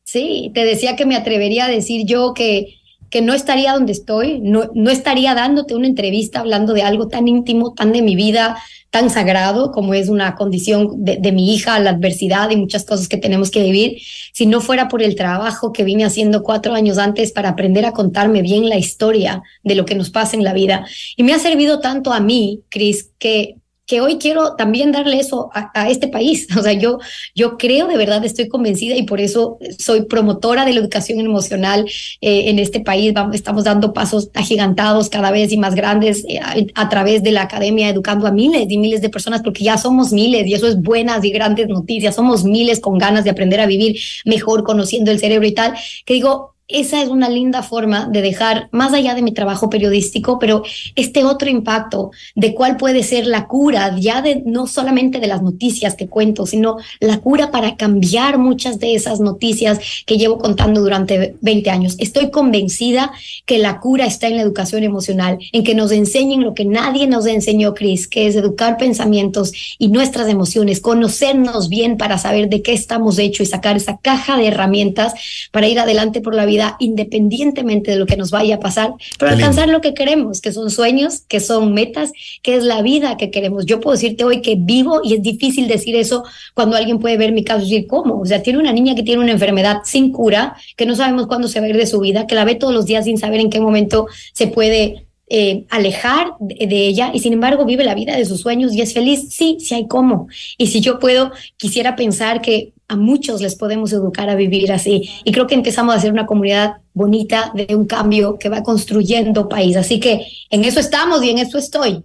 Sí, 0.05 0.51
te 0.55 0.65
decía 0.65 0.95
que 0.95 1.07
me 1.07 1.17
atrevería 1.17 1.65
a 1.65 1.69
decir 1.69 2.05
yo 2.07 2.35
que 2.35 2.82
que 3.13 3.21
no 3.21 3.35
estaría 3.35 3.75
donde 3.75 3.93
estoy, 3.93 4.41
no, 4.41 4.71
no 4.75 4.91
estaría 4.91 5.35
dándote 5.35 5.75
una 5.75 5.87
entrevista 5.87 6.41
hablando 6.41 6.73
de 6.73 6.81
algo 6.81 7.09
tan 7.09 7.29
íntimo, 7.29 7.75
tan 7.75 7.93
de 7.93 8.01
mi 8.01 8.17
vida, 8.17 8.57
tan 8.89 9.11
sagrado 9.11 9.71
como 9.71 9.93
es 9.93 10.09
una 10.09 10.35
condición 10.35 11.05
de, 11.05 11.19
de, 11.19 11.31
mi 11.31 11.55
hija, 11.55 11.79
la 11.79 11.91
adversidad 11.91 12.49
y 12.49 12.57
muchas 12.57 12.87
cosas 12.87 13.09
que 13.09 13.19
tenemos 13.19 13.51
que 13.51 13.63
vivir, 13.63 13.99
si 14.33 14.47
no 14.47 14.63
fuera 14.63 14.89
por 14.89 15.03
el 15.03 15.15
trabajo 15.15 15.75
que 15.75 15.85
vine 15.85 16.07
haciendo 16.07 16.43
cuatro 16.43 16.73
años 16.73 16.97
antes 16.97 17.33
para 17.33 17.51
aprender 17.51 17.85
a 17.85 17.93
contarme 17.93 18.41
bien 18.41 18.71
la 18.71 18.79
historia 18.79 19.43
de 19.63 19.75
lo 19.75 19.85
que 19.85 19.95
nos 19.95 20.09
pasa 20.09 20.35
en 20.35 20.43
la 20.43 20.55
vida. 20.55 20.87
Y 21.15 21.23
me 21.23 21.35
ha 21.35 21.39
servido 21.39 21.81
tanto 21.81 22.15
a 22.15 22.21
mí, 22.21 22.63
Cris, 22.71 23.11
que 23.19 23.57
que 23.87 24.01
hoy 24.01 24.19
quiero 24.19 24.55
también 24.55 24.93
darle 24.93 25.19
eso 25.19 25.51
a, 25.53 25.89
este 25.89 26.09
país. 26.09 26.47
O 26.63 26.63
sea, 26.63 26.73
yo, 26.75 26.99
yo 27.35 27.57
creo 27.59 27.89
de 27.89 27.97
verdad, 27.97 28.25
estoy 28.25 28.49
convencida 28.49 28.95
y 28.95 29.03
por 29.03 29.21
eso 29.21 29.59
soy 29.79 30.05
promotora 30.05 30.65
de 30.65 30.73
la 30.73 30.81
educación 30.81 31.19
emocional 31.19 31.87
eh, 32.21 32.51
en 32.51 32.59
este 32.59 32.81
país. 32.81 33.13
Vamos, 33.13 33.35
estamos 33.35 33.65
dando 33.65 33.93
pasos 33.93 34.31
agigantados 34.35 35.09
cada 35.09 35.31
vez 35.31 35.51
y 35.51 35.57
más 35.57 35.75
grandes 35.75 36.25
eh, 36.29 36.41
a, 36.75 36.89
través 36.89 37.23
de 37.23 37.33
la 37.33 37.43
academia, 37.43 37.89
educando 37.89 38.27
a 38.27 38.31
miles 38.31 38.67
y 38.71 38.79
miles 38.79 39.01
de 39.03 39.11
personas, 39.11 39.43
porque 39.43 39.65
ya 39.65 39.77
somos 39.77 40.13
miles 40.13 40.47
y 40.47 40.55
eso 40.55 40.69
es 40.69 40.81
buenas 40.81 41.25
y 41.25 41.31
grandes 41.31 41.69
noticias. 41.69 42.15
Somos 42.15 42.45
miles 42.45 42.81
con 42.81 42.99
ganas 42.99 43.25
de 43.25 43.31
aprender 43.31 43.61
a 43.61 43.67
vivir 43.67 43.99
mejor, 44.25 44.63
conociendo 44.63 45.11
el 45.11 45.19
cerebro 45.19 45.47
y 45.47 45.53
tal, 45.53 45.75
que 46.05 46.15
digo, 46.15 46.52
esa 46.73 47.03
es 47.03 47.09
una 47.09 47.29
linda 47.29 47.63
forma 47.63 48.07
de 48.07 48.23
dejar, 48.23 48.69
más 48.71 48.93
allá 48.93 49.15
de 49.15 49.23
mi 49.23 49.33
trabajo 49.33 49.71
periodístico, 49.71 50.39
pero 50.39 50.63
este 50.95 51.25
otro 51.25 51.49
impacto 51.49 52.11
de 52.35 52.55
cuál 52.55 52.77
puede 52.77 53.03
ser 53.03 53.27
la 53.27 53.47
cura, 53.47 53.97
ya 53.99 54.23
de 54.23 54.43
no 54.45 54.67
solamente 54.67 55.21
de 55.21 55.27
las 55.27 55.43
noticias 55.43 55.95
que 55.95 56.09
cuento, 56.09 56.47
sino 56.47 56.79
la 57.01 57.19
cura 57.19 57.51
para 57.51 57.77
cambiar 57.77 58.39
muchas 58.39 58.79
de 58.79 58.95
esas 58.95 59.21
noticias 59.21 59.79
que 60.07 60.19
llevo 60.19 60.39
contando 60.39 60.81
durante 60.81 61.37
20 61.41 61.71
años. 61.71 61.97
Estoy 61.99 62.31
convencida 62.31 63.13
que 63.47 63.59
la 63.59 63.81
cura 63.81 64.07
está 64.07 64.29
en 64.29 64.37
la 64.37 64.43
educación 64.43 64.83
emocional, 64.83 65.39
en 65.53 65.65
que 65.65 65.75
nos 65.75 65.93
enseñen 65.93 66.43
lo 66.43 66.55
que 66.55 66.65
nadie 66.65 67.07
nos 67.07 67.27
enseñó, 67.27 67.75
Cris, 67.75 68.09
que 68.09 68.27
es 68.27 68.37
educar 68.37 68.77
pensamientos 68.77 69.53
y 69.79 69.89
nuestras 69.89 70.29
emociones, 70.29 70.81
conocernos 70.81 71.69
bien 71.69 71.97
para 71.97 72.19
saber 72.19 72.49
de 72.49 72.63
qué 72.63 72.73
estamos 72.73 73.19
hechos 73.19 73.49
y 73.49 73.51
sacar 73.51 73.77
esa 73.77 73.99
caja 73.99 74.37
de 74.37 74.49
herramientas 74.49 75.15
para 75.51 75.69
ir 75.69 75.79
adelante 75.79 76.21
por 76.21 76.35
la 76.35 76.47
vida 76.47 76.62
independientemente 76.79 77.91
de 77.91 77.97
lo 77.97 78.07
que 78.07 78.17
nos 78.17 78.31
vaya 78.31 78.57
a 78.57 78.61
pasar, 78.61 78.95
para 79.19 79.33
alcanzar 79.33 79.69
lo 79.69 79.81
que 79.81 79.95
queremos, 79.95 80.41
que 80.41 80.53
son 80.53 80.71
sueños, 80.71 81.21
que 81.29 81.41
son 81.41 81.73
metas, 81.75 82.13
que 82.43 82.57
es 82.57 82.65
la 82.65 82.83
vida 82.83 83.17
que 83.17 83.31
queremos. 83.31 83.67
Yo 83.67 83.81
puedo 83.81 83.95
decirte 83.95 84.25
hoy 84.25 84.41
que 84.43 84.57
vivo 84.59 85.01
y 85.05 85.15
es 85.15 85.23
difícil 85.23 85.69
decir 85.69 85.97
eso 85.97 86.25
cuando 86.55 86.77
alguien 86.77 86.99
puede 86.99 87.17
ver 87.17 87.33
mi 87.33 87.45
caso 87.45 87.63
y 87.65 87.71
decir, 87.71 87.87
¿cómo? 87.87 88.21
O 88.21 88.27
sea, 88.27 88.43
tiene 88.43 88.59
una 88.59 88.73
niña 88.73 88.95
que 88.95 89.03
tiene 89.03 89.23
una 89.23 89.33
enfermedad 89.33 89.79
sin 89.85 90.13
cura, 90.13 90.57
que 90.77 90.87
no 90.87 90.95
sabemos 90.95 91.27
cuándo 91.27 91.49
se 91.49 91.61
va 91.61 91.67
a 91.67 91.69
ir 91.71 91.77
de 91.77 91.87
su 91.87 92.01
vida, 92.01 92.27
que 92.27 92.35
la 92.35 92.45
ve 92.45 92.55
todos 92.55 92.75
los 92.75 92.87
días 92.87 93.05
sin 93.05 93.19
saber 93.19 93.41
en 93.41 93.51
qué 93.51 93.61
momento 93.61 94.07
se 94.33 94.47
puede 94.47 95.07
eh, 95.35 95.65
alejar 95.71 96.35
de, 96.41 96.67
de, 96.67 96.87
ella 96.89 97.11
y 97.15 97.21
sin 97.21 97.33
embargo 97.33 97.65
vive 97.65 97.85
la 97.85 97.95
vida 97.95 98.15
de 98.15 98.27
sus 98.27 98.41
sueños 98.41 98.75
y 98.75 98.83
es 98.83 98.93
feliz, 98.93 99.29
sí, 99.31 99.57
sí 99.61 99.75
hay 99.75 99.89
cómo. 99.89 100.29
Y 100.59 100.67
si 100.67 100.83
yo 100.83 100.99
puedo, 100.99 101.33
quisiera 101.57 101.97
pensar 101.97 102.43
que 102.43 102.75
a 102.87 102.97
muchos 102.97 103.41
les 103.41 103.55
podemos 103.55 103.95
educar 103.95 104.29
a 104.29 104.35
vivir 104.35 104.71
así. 104.73 105.09
Y 105.25 105.33
creo 105.33 105.47
que 105.47 105.55
empezamos 105.55 105.95
a 105.95 105.97
hacer 105.97 106.13
una 106.13 106.27
comunidad 106.27 106.75
bonita 106.93 107.51
de 107.55 107.75
un 107.75 107.87
cambio 107.87 108.39
que 108.39 108.51
va 108.51 108.63
construyendo 108.63 109.49
país. 109.49 109.77
Así 109.77 109.99
que 109.99 110.27
en 110.51 110.67
eso 110.67 110.81
estamos 110.81 111.25
y 111.25 111.31
en 111.31 111.39
eso 111.39 111.57
estoy. 111.57 112.05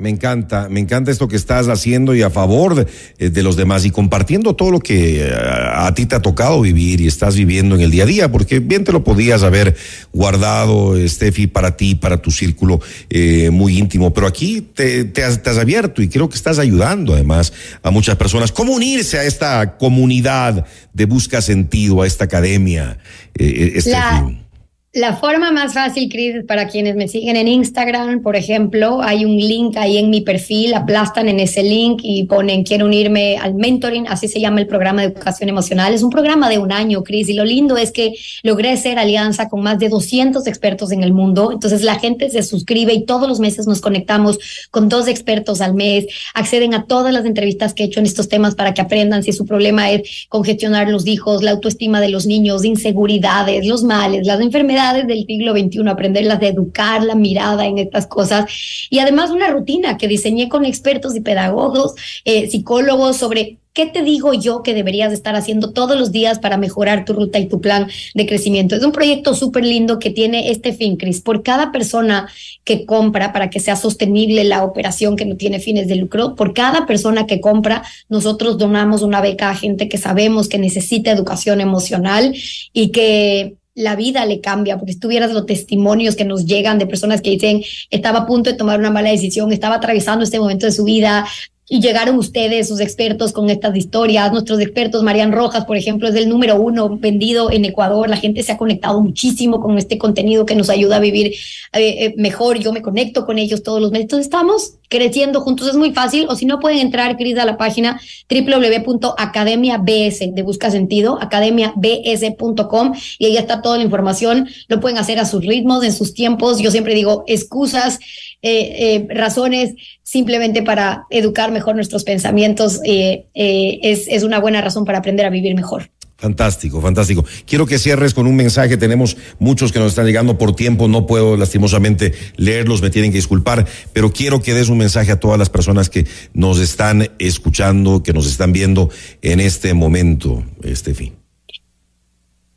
Me 0.00 0.08
encanta, 0.08 0.68
me 0.70 0.80
encanta 0.80 1.10
esto 1.10 1.28
que 1.28 1.36
estás 1.36 1.68
haciendo 1.68 2.14
y 2.14 2.22
a 2.22 2.30
favor 2.30 2.74
de, 2.74 2.86
eh, 3.18 3.42
los 3.42 3.56
demás 3.56 3.84
y 3.84 3.90
compartiendo 3.90 4.56
todo 4.56 4.70
lo 4.70 4.80
que 4.80 5.20
eh, 5.20 5.30
a 5.30 5.92
ti 5.94 6.06
te 6.06 6.14
ha 6.14 6.22
tocado 6.22 6.60
vivir 6.62 7.00
y 7.00 7.06
estás 7.06 7.36
viviendo 7.36 7.74
en 7.74 7.82
el 7.82 7.90
día 7.90 8.04
a 8.04 8.06
día, 8.06 8.32
porque 8.32 8.60
bien 8.60 8.84
te 8.84 8.92
lo 8.92 9.04
podías 9.04 9.42
haber 9.42 9.76
guardado, 10.12 10.94
Steffi, 11.06 11.46
para 11.46 11.76
ti, 11.76 11.94
para 11.94 12.16
tu 12.16 12.30
círculo 12.30 12.80
eh, 13.10 13.50
muy 13.50 13.78
íntimo, 13.78 14.12
pero 14.14 14.26
aquí 14.26 14.62
te, 14.62 15.04
te, 15.04 15.22
has, 15.22 15.42
te, 15.42 15.50
has, 15.50 15.58
abierto 15.58 16.02
y 16.02 16.08
creo 16.08 16.28
que 16.28 16.36
estás 16.36 16.58
ayudando 16.58 17.14
además 17.14 17.52
a 17.82 17.90
muchas 17.90 18.16
personas. 18.16 18.52
¿Cómo 18.52 18.72
unirse 18.72 19.18
a 19.18 19.24
esta 19.24 19.76
comunidad 19.76 20.64
de 20.94 21.04
Busca 21.04 21.42
Sentido, 21.42 22.02
a 22.02 22.06
esta 22.06 22.24
academia, 22.24 22.98
eh, 23.34 23.74
Steffi? 23.80 23.90
La... 23.90 24.49
La 24.92 25.14
forma 25.14 25.52
más 25.52 25.72
fácil, 25.72 26.08
Cris, 26.08 26.44
para 26.48 26.66
quienes 26.66 26.96
me 26.96 27.06
siguen 27.06 27.36
en 27.36 27.46
Instagram, 27.46 28.22
por 28.22 28.34
ejemplo, 28.34 29.00
hay 29.02 29.24
un 29.24 29.36
link 29.36 29.76
ahí 29.76 29.98
en 29.98 30.10
mi 30.10 30.20
perfil, 30.20 30.74
aplastan 30.74 31.28
en 31.28 31.38
ese 31.38 31.62
link 31.62 32.00
y 32.02 32.24
ponen 32.24 32.64
quiero 32.64 32.86
unirme 32.86 33.36
al 33.36 33.54
mentoring, 33.54 34.08
así 34.08 34.26
se 34.26 34.40
llama 34.40 34.58
el 34.58 34.66
programa 34.66 35.02
de 35.02 35.12
educación 35.12 35.48
emocional. 35.48 35.94
Es 35.94 36.02
un 36.02 36.10
programa 36.10 36.48
de 36.48 36.58
un 36.58 36.72
año, 36.72 37.04
Cris, 37.04 37.28
y 37.28 37.34
lo 37.34 37.44
lindo 37.44 37.76
es 37.76 37.92
que 37.92 38.14
logré 38.42 38.76
ser 38.76 38.98
alianza 38.98 39.48
con 39.48 39.62
más 39.62 39.78
de 39.78 39.90
200 39.90 40.44
expertos 40.48 40.90
en 40.90 41.04
el 41.04 41.12
mundo. 41.12 41.52
Entonces 41.52 41.82
la 41.82 42.00
gente 42.00 42.28
se 42.28 42.42
suscribe 42.42 42.92
y 42.92 43.04
todos 43.04 43.28
los 43.28 43.38
meses 43.38 43.68
nos 43.68 43.80
conectamos 43.80 44.40
con 44.72 44.88
dos 44.88 45.06
expertos 45.06 45.60
al 45.60 45.74
mes, 45.74 46.06
acceden 46.34 46.74
a 46.74 46.86
todas 46.86 47.12
las 47.12 47.26
entrevistas 47.26 47.74
que 47.74 47.84
he 47.84 47.86
hecho 47.86 48.00
en 48.00 48.06
estos 48.06 48.28
temas 48.28 48.56
para 48.56 48.74
que 48.74 48.80
aprendan 48.80 49.22
si 49.22 49.32
su 49.32 49.46
problema 49.46 49.88
es 49.92 50.26
congestionar 50.28 50.88
los 50.88 51.06
hijos, 51.06 51.44
la 51.44 51.52
autoestima 51.52 52.00
de 52.00 52.08
los 52.08 52.26
niños, 52.26 52.64
inseguridades, 52.64 53.64
los 53.64 53.84
males, 53.84 54.26
las 54.26 54.40
enfermedades 54.40 54.79
del 55.06 55.26
siglo 55.26 55.52
XXI, 55.52 55.88
aprenderlas 55.88 56.40
de 56.40 56.48
educar 56.48 57.02
la 57.02 57.14
mirada 57.14 57.66
en 57.66 57.78
estas 57.78 58.06
cosas 58.06 58.46
y 58.90 58.98
además 58.98 59.30
una 59.30 59.48
rutina 59.48 59.96
que 59.96 60.08
diseñé 60.08 60.48
con 60.48 60.64
expertos 60.64 61.14
y 61.14 61.20
pedagogos, 61.20 61.94
eh, 62.24 62.48
psicólogos 62.50 63.16
sobre 63.16 63.58
¿Qué 63.72 63.86
te 63.86 64.02
digo 64.02 64.34
yo 64.34 64.64
que 64.64 64.74
deberías 64.74 65.12
estar 65.12 65.36
haciendo 65.36 65.72
todos 65.72 65.96
los 65.96 66.10
días 66.10 66.40
para 66.40 66.56
mejorar 66.56 67.04
tu 67.04 67.12
ruta 67.12 67.38
y 67.38 67.46
tu 67.46 67.60
plan 67.60 67.86
de 68.14 68.26
crecimiento? 68.26 68.74
Es 68.74 68.82
un 68.82 68.90
proyecto 68.90 69.32
súper 69.32 69.64
lindo 69.64 70.00
que 70.00 70.10
tiene 70.10 70.50
este 70.50 70.72
fin, 70.72 70.96
Cris. 70.96 71.20
Por 71.20 71.44
cada 71.44 71.70
persona 71.70 72.28
que 72.64 72.84
compra 72.84 73.32
para 73.32 73.48
que 73.48 73.60
sea 73.60 73.76
sostenible 73.76 74.42
la 74.42 74.64
operación 74.64 75.14
que 75.14 75.24
no 75.24 75.36
tiene 75.36 75.60
fines 75.60 75.86
de 75.86 75.94
lucro, 75.94 76.34
por 76.34 76.52
cada 76.52 76.84
persona 76.84 77.26
que 77.26 77.40
compra, 77.40 77.84
nosotros 78.08 78.58
donamos 78.58 79.02
una 79.02 79.20
beca 79.20 79.50
a 79.50 79.54
gente 79.54 79.88
que 79.88 79.98
sabemos 79.98 80.48
que 80.48 80.58
necesita 80.58 81.12
educación 81.12 81.60
emocional 81.60 82.34
y 82.72 82.88
que 82.90 83.54
la 83.80 83.96
vida 83.96 84.24
le 84.26 84.40
cambia, 84.40 84.78
porque 84.78 84.92
si 84.92 85.00
tuvieras 85.00 85.32
los 85.32 85.46
testimonios 85.46 86.16
que 86.16 86.24
nos 86.24 86.46
llegan 86.46 86.78
de 86.78 86.86
personas 86.86 87.22
que 87.22 87.30
dicen, 87.30 87.62
estaba 87.90 88.20
a 88.20 88.26
punto 88.26 88.50
de 88.50 88.56
tomar 88.56 88.78
una 88.78 88.90
mala 88.90 89.10
decisión, 89.10 89.52
estaba 89.52 89.76
atravesando 89.76 90.24
este 90.24 90.38
momento 90.38 90.66
de 90.66 90.72
su 90.72 90.84
vida, 90.84 91.26
y 91.72 91.80
llegaron 91.80 92.18
ustedes, 92.18 92.66
sus 92.66 92.80
expertos, 92.80 93.32
con 93.32 93.48
estas 93.48 93.76
historias. 93.76 94.32
Nuestros 94.32 94.58
expertos, 94.58 95.04
Marian 95.04 95.30
Rojas, 95.30 95.64
por 95.64 95.76
ejemplo, 95.76 96.08
es 96.08 96.16
el 96.16 96.28
número 96.28 96.60
uno 96.60 96.98
vendido 96.98 97.48
en 97.52 97.64
Ecuador. 97.64 98.10
La 98.10 98.16
gente 98.16 98.42
se 98.42 98.50
ha 98.50 98.56
conectado 98.56 99.00
muchísimo 99.00 99.60
con 99.60 99.78
este 99.78 99.96
contenido 99.96 100.44
que 100.44 100.56
nos 100.56 100.68
ayuda 100.68 100.96
a 100.96 100.98
vivir 100.98 101.28
eh, 101.28 101.36
eh, 101.72 102.14
mejor. 102.16 102.58
Yo 102.58 102.72
me 102.72 102.82
conecto 102.82 103.24
con 103.24 103.38
ellos 103.38 103.62
todos 103.62 103.80
los 103.80 103.92
meses. 103.92 104.06
Entonces 104.06 104.26
estamos 104.26 104.78
creciendo 104.88 105.42
juntos. 105.42 105.68
Es 105.68 105.76
muy 105.76 105.92
fácil. 105.92 106.26
O 106.28 106.34
si 106.34 106.44
no, 106.44 106.58
pueden 106.58 106.80
entrar, 106.80 107.16
Cris, 107.16 107.38
a 107.38 107.44
la 107.44 107.56
página 107.56 108.00
www.academiabs 108.28 110.18
de 110.18 110.42
Busca 110.42 110.72
Sentido, 110.72 111.18
academiabs.com 111.22 112.94
y 113.20 113.26
ahí 113.26 113.36
está 113.36 113.62
toda 113.62 113.78
la 113.78 113.84
información. 113.84 114.48
Lo 114.66 114.80
pueden 114.80 114.98
hacer 114.98 115.20
a 115.20 115.24
sus 115.24 115.46
ritmos, 115.46 115.84
en 115.84 115.92
sus 115.92 116.14
tiempos. 116.14 116.58
Yo 116.58 116.72
siempre 116.72 116.96
digo 116.96 117.22
excusas, 117.28 118.00
eh, 118.42 119.06
razones 119.10 119.74
simplemente 120.02 120.62
para 120.62 121.06
educar 121.10 121.52
mejor 121.52 121.74
nuestros 121.74 122.04
pensamientos, 122.04 122.80
eh, 122.84 123.26
eh, 123.34 123.78
es, 123.82 124.06
es 124.08 124.22
una 124.22 124.40
buena 124.40 124.60
razón 124.60 124.84
para 124.84 124.98
aprender 124.98 125.26
a 125.26 125.30
vivir 125.30 125.54
mejor. 125.54 125.90
Fantástico, 126.20 126.82
fantástico. 126.82 127.24
Quiero 127.46 127.64
que 127.64 127.78
cierres 127.78 128.12
con 128.12 128.26
un 128.26 128.36
mensaje. 128.36 128.76
Tenemos 128.76 129.16
muchos 129.38 129.72
que 129.72 129.78
nos 129.78 129.88
están 129.88 130.04
llegando 130.04 130.36
por 130.36 130.54
tiempo. 130.54 130.86
No 130.86 131.06
puedo 131.06 131.38
lastimosamente 131.38 132.12
leerlos, 132.36 132.82
me 132.82 132.90
tienen 132.90 133.10
que 133.10 133.16
disculpar, 133.16 133.66
pero 133.94 134.12
quiero 134.12 134.42
que 134.42 134.52
des 134.52 134.68
un 134.68 134.76
mensaje 134.76 135.12
a 135.12 135.18
todas 135.18 135.38
las 135.38 135.48
personas 135.48 135.88
que 135.88 136.06
nos 136.34 136.58
están 136.58 137.10
escuchando, 137.18 138.02
que 138.02 138.12
nos 138.12 138.26
están 138.26 138.52
viendo 138.52 138.90
en 139.22 139.40
este 139.40 139.72
momento, 139.72 140.44
Estefi. 140.62 141.14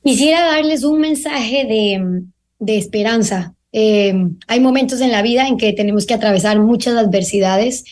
Quisiera 0.04 0.42
darles 0.42 0.84
un 0.84 1.00
mensaje 1.00 1.64
de, 1.66 2.24
de 2.60 2.78
esperanza, 2.78 3.56
eh, 3.74 4.14
hay 4.48 4.60
momentos 4.60 5.02
en 5.02 5.12
la 5.12 5.22
vida 5.22 5.48
en 5.48 5.58
que 5.58 5.74
tenemos 5.74 6.06
que 6.06 6.14
atravesar 6.14 6.60
muchas 6.60 6.96
adversidades 6.96 7.84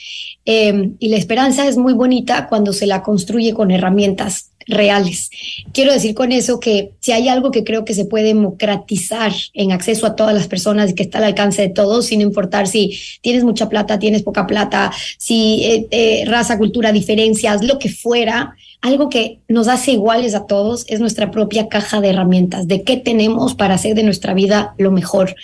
eh, 0.46 0.92
y 1.00 1.10
la 1.10 1.18
esperanza 1.18 1.68
es 1.68 1.78
muy 1.78 1.94
bonita 1.94 2.48
cuando 2.48 2.72
se 2.72 2.88
la 2.88 3.04
construye 3.04 3.54
con 3.54 3.72
herramientas 3.72 4.52
reales. 4.68 5.30
Quiero 5.74 5.92
decir 5.92 6.14
con 6.16 6.32
eso 6.32 6.60
que 6.60 6.92
si 7.00 7.12
hay 7.12 7.28
algo 7.28 7.52
que 7.52 7.64
creo 7.64 7.86
que 7.86 7.94
se 7.94 8.06
puede 8.06 8.26
democratizar 8.26 9.34
en 9.54 9.72
acceso 9.72 10.06
a 10.06 10.16
todas 10.16 10.34
las 10.34 10.48
personas 10.48 10.92
y 10.92 10.96
que 10.96 11.04
está 11.04 11.18
al 11.18 11.26
alcance 11.26 11.62
de 11.62 11.70
todos, 11.70 12.06
sin 12.06 12.22
importar 12.22 12.68
si 12.68 12.98
tienes 13.22 13.44
mucha 13.44 13.70
plata, 13.70 14.00
tienes 14.00 14.24
poca 14.24 14.48
plata, 14.48 14.92
si 15.18 15.64
eh, 15.64 15.88
eh, 15.92 16.24
raza, 16.28 16.58
cultura, 16.58 16.92
diferencias, 16.92 17.64
lo 17.64 17.80
que 17.80 17.90
fuera, 17.90 18.56
algo 18.82 19.10
que 19.10 19.40
nos 19.48 19.68
hace 19.68 19.92
iguales 19.92 20.34
a 20.34 20.48
todos 20.48 20.86
es 20.88 21.00
nuestra 21.00 21.30
propia 21.30 21.68
caja 21.68 22.02
de 22.02 22.10
herramientas, 22.10 22.68
de 22.68 22.82
qué 22.82 22.98
tenemos 22.98 23.54
para 23.54 23.76
hacer 23.76 23.94
de 23.94 24.02
nuestra 24.02 24.34
vida 24.34 24.74
lo 24.80 24.92
mejor. 24.92 25.36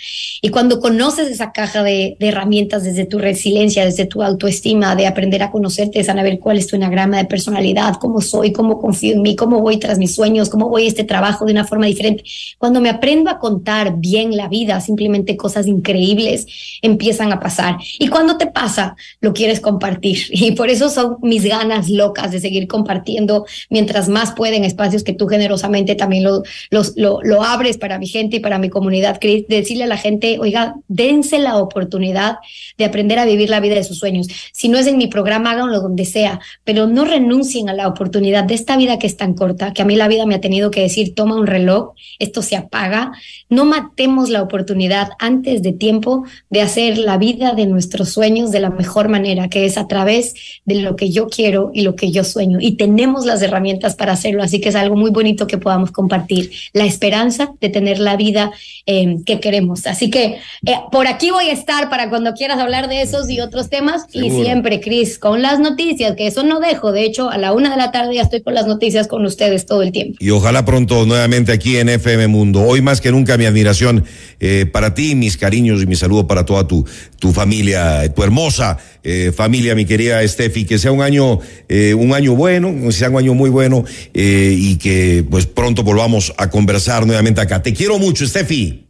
Y 0.42 0.48
cuando 0.48 0.80
conoces 0.80 1.28
esa 1.28 1.52
caja 1.52 1.84
de, 1.84 2.16
herramientas 2.18 2.82
desde 2.82 3.06
tu 3.06 3.18
resiliencia, 3.18 3.84
desde 3.84 4.06
tu 4.06 4.24
autoestima, 4.24 4.96
de 4.96 5.06
aprender 5.06 5.42
a 5.44 5.52
conocerte, 5.52 6.00
de 6.00 6.04
saber 6.04 6.40
cuál 6.40 6.58
es 6.58 6.66
tu 6.66 6.74
enagrama 6.74 7.18
de 7.18 7.26
personalidad, 7.26 7.94
cómo 8.00 8.20
soy, 8.20 8.52
cómo 8.52 8.80
confío 8.80 9.14
en 9.14 9.22
mí, 9.22 9.36
cómo 9.36 9.60
voy 9.60 9.78
tras 9.78 9.98
mis 9.98 10.16
sueños, 10.16 10.48
cómo 10.48 10.68
voy 10.68 10.86
a 10.86 10.88
este 10.88 11.04
trabajo 11.04 11.44
de 11.44 11.52
una 11.52 11.64
forma 11.64 11.86
diferente. 11.86 12.24
Cuando 12.58 12.80
me 12.80 12.90
aprendo 12.90 13.30
a 13.30 13.38
contar 13.38 13.98
bien 13.98 14.36
la 14.36 14.48
vida, 14.48 14.80
simplemente 14.80 15.36
cosas 15.36 15.68
increíbles 15.68 16.46
empiezan 16.82 17.32
a 17.32 17.38
pasar. 17.38 17.76
Y 18.00 18.08
cuando 18.08 18.36
te 18.36 18.48
pasa, 18.48 18.96
lo 19.20 19.32
quieres 19.32 19.60
compartir. 19.60 20.18
Y 20.48 20.52
por 20.52 20.70
eso 20.70 20.88
son 20.88 21.18
mis 21.20 21.44
ganas 21.44 21.90
locas 21.90 22.30
de 22.30 22.40
seguir 22.40 22.66
compartiendo 22.68 23.27
mientras 23.70 24.08
más 24.08 24.32
pueden 24.32 24.64
espacios 24.64 25.04
que 25.04 25.12
tú 25.12 25.26
generosamente 25.26 25.94
también 25.94 26.24
lo, 26.24 26.42
los, 26.70 26.96
lo, 26.96 27.20
lo 27.22 27.42
abres 27.42 27.78
para 27.78 27.98
mi 27.98 28.06
gente 28.06 28.36
y 28.36 28.40
para 28.40 28.58
mi 28.58 28.68
comunidad, 28.68 29.18
Chris, 29.20 29.46
decirle 29.48 29.84
a 29.84 29.88
la 29.88 29.96
gente, 29.96 30.38
oiga, 30.38 30.74
dense 30.88 31.38
la 31.38 31.56
oportunidad 31.56 32.38
de 32.76 32.84
aprender 32.84 33.18
a 33.18 33.24
vivir 33.24 33.50
la 33.50 33.60
vida 33.60 33.74
de 33.74 33.84
sus 33.84 33.98
sueños. 33.98 34.28
Si 34.52 34.68
no 34.68 34.78
es 34.78 34.86
en 34.86 34.98
mi 34.98 35.06
programa, 35.06 35.52
háganlo 35.52 35.80
donde 35.80 36.04
sea, 36.04 36.40
pero 36.64 36.86
no 36.86 37.04
renuncien 37.04 37.68
a 37.68 37.74
la 37.74 37.88
oportunidad 37.88 38.44
de 38.44 38.54
esta 38.54 38.76
vida 38.76 38.98
que 38.98 39.06
es 39.06 39.16
tan 39.16 39.34
corta, 39.34 39.72
que 39.72 39.82
a 39.82 39.84
mí 39.84 39.96
la 39.96 40.08
vida 40.08 40.26
me 40.26 40.34
ha 40.34 40.40
tenido 40.40 40.70
que 40.70 40.80
decir, 40.80 41.14
toma 41.14 41.36
un 41.36 41.46
reloj, 41.46 41.94
esto 42.18 42.42
se 42.42 42.56
apaga, 42.56 43.12
no 43.48 43.64
matemos 43.64 44.28
la 44.30 44.42
oportunidad 44.42 45.10
antes 45.18 45.62
de 45.62 45.72
tiempo 45.72 46.24
de 46.50 46.60
hacer 46.60 46.98
la 46.98 47.18
vida 47.18 47.54
de 47.54 47.66
nuestros 47.66 48.10
sueños 48.10 48.52
de 48.52 48.60
la 48.60 48.70
mejor 48.70 49.08
manera, 49.08 49.48
que 49.48 49.64
es 49.64 49.76
a 49.78 49.86
través 49.86 50.34
de 50.64 50.76
lo 50.76 50.96
que 50.96 51.10
yo 51.10 51.28
quiero 51.28 51.70
y 51.74 51.82
lo 51.82 51.96
que 51.96 52.10
yo 52.10 52.24
sueño. 52.24 52.58
Y 52.60 52.76
tenemos 52.76 53.17
las 53.26 53.42
herramientas 53.42 53.94
para 53.94 54.12
hacerlo. 54.12 54.42
Así 54.42 54.60
que 54.60 54.68
es 54.68 54.74
algo 54.74 54.96
muy 54.96 55.10
bonito 55.10 55.46
que 55.46 55.58
podamos 55.58 55.90
compartir, 55.90 56.50
la 56.72 56.84
esperanza 56.84 57.52
de 57.60 57.68
tener 57.68 57.98
la 57.98 58.16
vida 58.16 58.50
eh, 58.86 59.16
que 59.24 59.40
queremos. 59.40 59.86
Así 59.86 60.10
que 60.10 60.38
eh, 60.66 60.74
por 60.90 61.06
aquí 61.06 61.30
voy 61.30 61.46
a 61.46 61.52
estar 61.52 61.88
para 61.88 62.08
cuando 62.08 62.34
quieras 62.34 62.58
hablar 62.58 62.88
de 62.88 63.02
esos 63.02 63.28
y 63.30 63.40
otros 63.40 63.68
temas. 63.68 64.06
Y 64.12 64.30
siempre, 64.30 64.80
Cris, 64.80 65.18
con 65.18 65.42
las 65.42 65.60
noticias, 65.60 66.16
que 66.16 66.26
eso 66.26 66.42
no 66.42 66.60
dejo. 66.60 66.92
De 66.92 67.04
hecho, 67.04 67.30
a 67.30 67.38
la 67.38 67.52
una 67.52 67.70
de 67.70 67.76
la 67.76 67.90
tarde 67.90 68.14
ya 68.14 68.22
estoy 68.22 68.42
con 68.42 68.54
las 68.54 68.66
noticias 68.66 69.08
con 69.08 69.24
ustedes 69.24 69.66
todo 69.66 69.82
el 69.82 69.92
tiempo. 69.92 70.16
Y 70.20 70.30
ojalá 70.30 70.64
pronto 70.64 71.06
nuevamente 71.06 71.52
aquí 71.52 71.76
en 71.76 71.88
FM 71.88 72.28
Mundo. 72.28 72.62
Hoy 72.62 72.82
más 72.82 73.00
que 73.00 73.10
nunca 73.10 73.36
mi 73.36 73.44
admiración 73.44 74.04
eh, 74.40 74.66
para 74.70 74.94
ti, 74.94 75.14
mis 75.14 75.36
cariños 75.36 75.82
y 75.82 75.86
mi 75.86 75.96
saludo 75.96 76.26
para 76.26 76.44
toda 76.44 76.66
tu, 76.66 76.86
tu 77.18 77.32
familia, 77.32 78.12
tu 78.14 78.22
hermosa 78.22 78.78
eh, 79.10 79.32
familia, 79.32 79.74
mi 79.74 79.86
querida 79.86 80.26
Steffi, 80.28 80.66
que 80.66 80.76
sea 80.78 80.92
un 80.92 81.00
año, 81.00 81.38
eh, 81.66 81.94
un 81.94 82.12
año 82.12 82.34
bueno, 82.34 82.74
que 82.82 82.92
sea 82.92 83.08
un 83.08 83.16
año 83.16 83.32
muy 83.32 83.48
bueno 83.48 83.82
eh, 84.12 84.54
y 84.54 84.76
que 84.76 85.24
pues 85.30 85.46
pronto 85.46 85.82
volvamos 85.82 86.34
a 86.36 86.50
conversar 86.50 87.06
nuevamente 87.06 87.40
acá. 87.40 87.62
Te 87.62 87.72
quiero 87.72 87.98
mucho, 87.98 88.26
Steffi. 88.26 88.86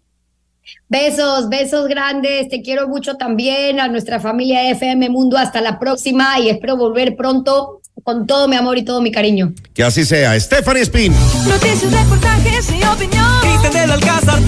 Besos, 0.89 1.49
besos 1.49 1.87
grandes. 1.87 2.49
Te 2.49 2.63
quiero 2.63 2.89
mucho 2.89 3.15
también 3.15 3.79
a 3.79 3.87
nuestra 3.87 4.19
familia 4.19 4.69
FM 4.71 5.09
Mundo. 5.09 5.39
Hasta 5.39 5.61
la 5.61 5.79
próxima 5.79 6.41
y 6.41 6.49
espero 6.49 6.77
volver 6.77 7.15
pronto 7.15 7.81
con 8.03 8.27
todo 8.27 8.49
mi 8.49 8.57
amor 8.57 8.77
y 8.77 8.83
todo 8.83 9.01
mi 9.01 9.13
cariño. 9.13 9.53
Que 9.73 9.85
así 9.85 10.05
sea. 10.05 10.39
Stephanie 10.41 10.83
Spin. 10.83 11.15
Noticias, 11.47 11.93
reportajes 11.93 12.71
y 12.71 12.85
opinión. 12.85 13.41
Cristian 13.43 13.73
del 13.73 13.91
Alcázar 13.93 14.39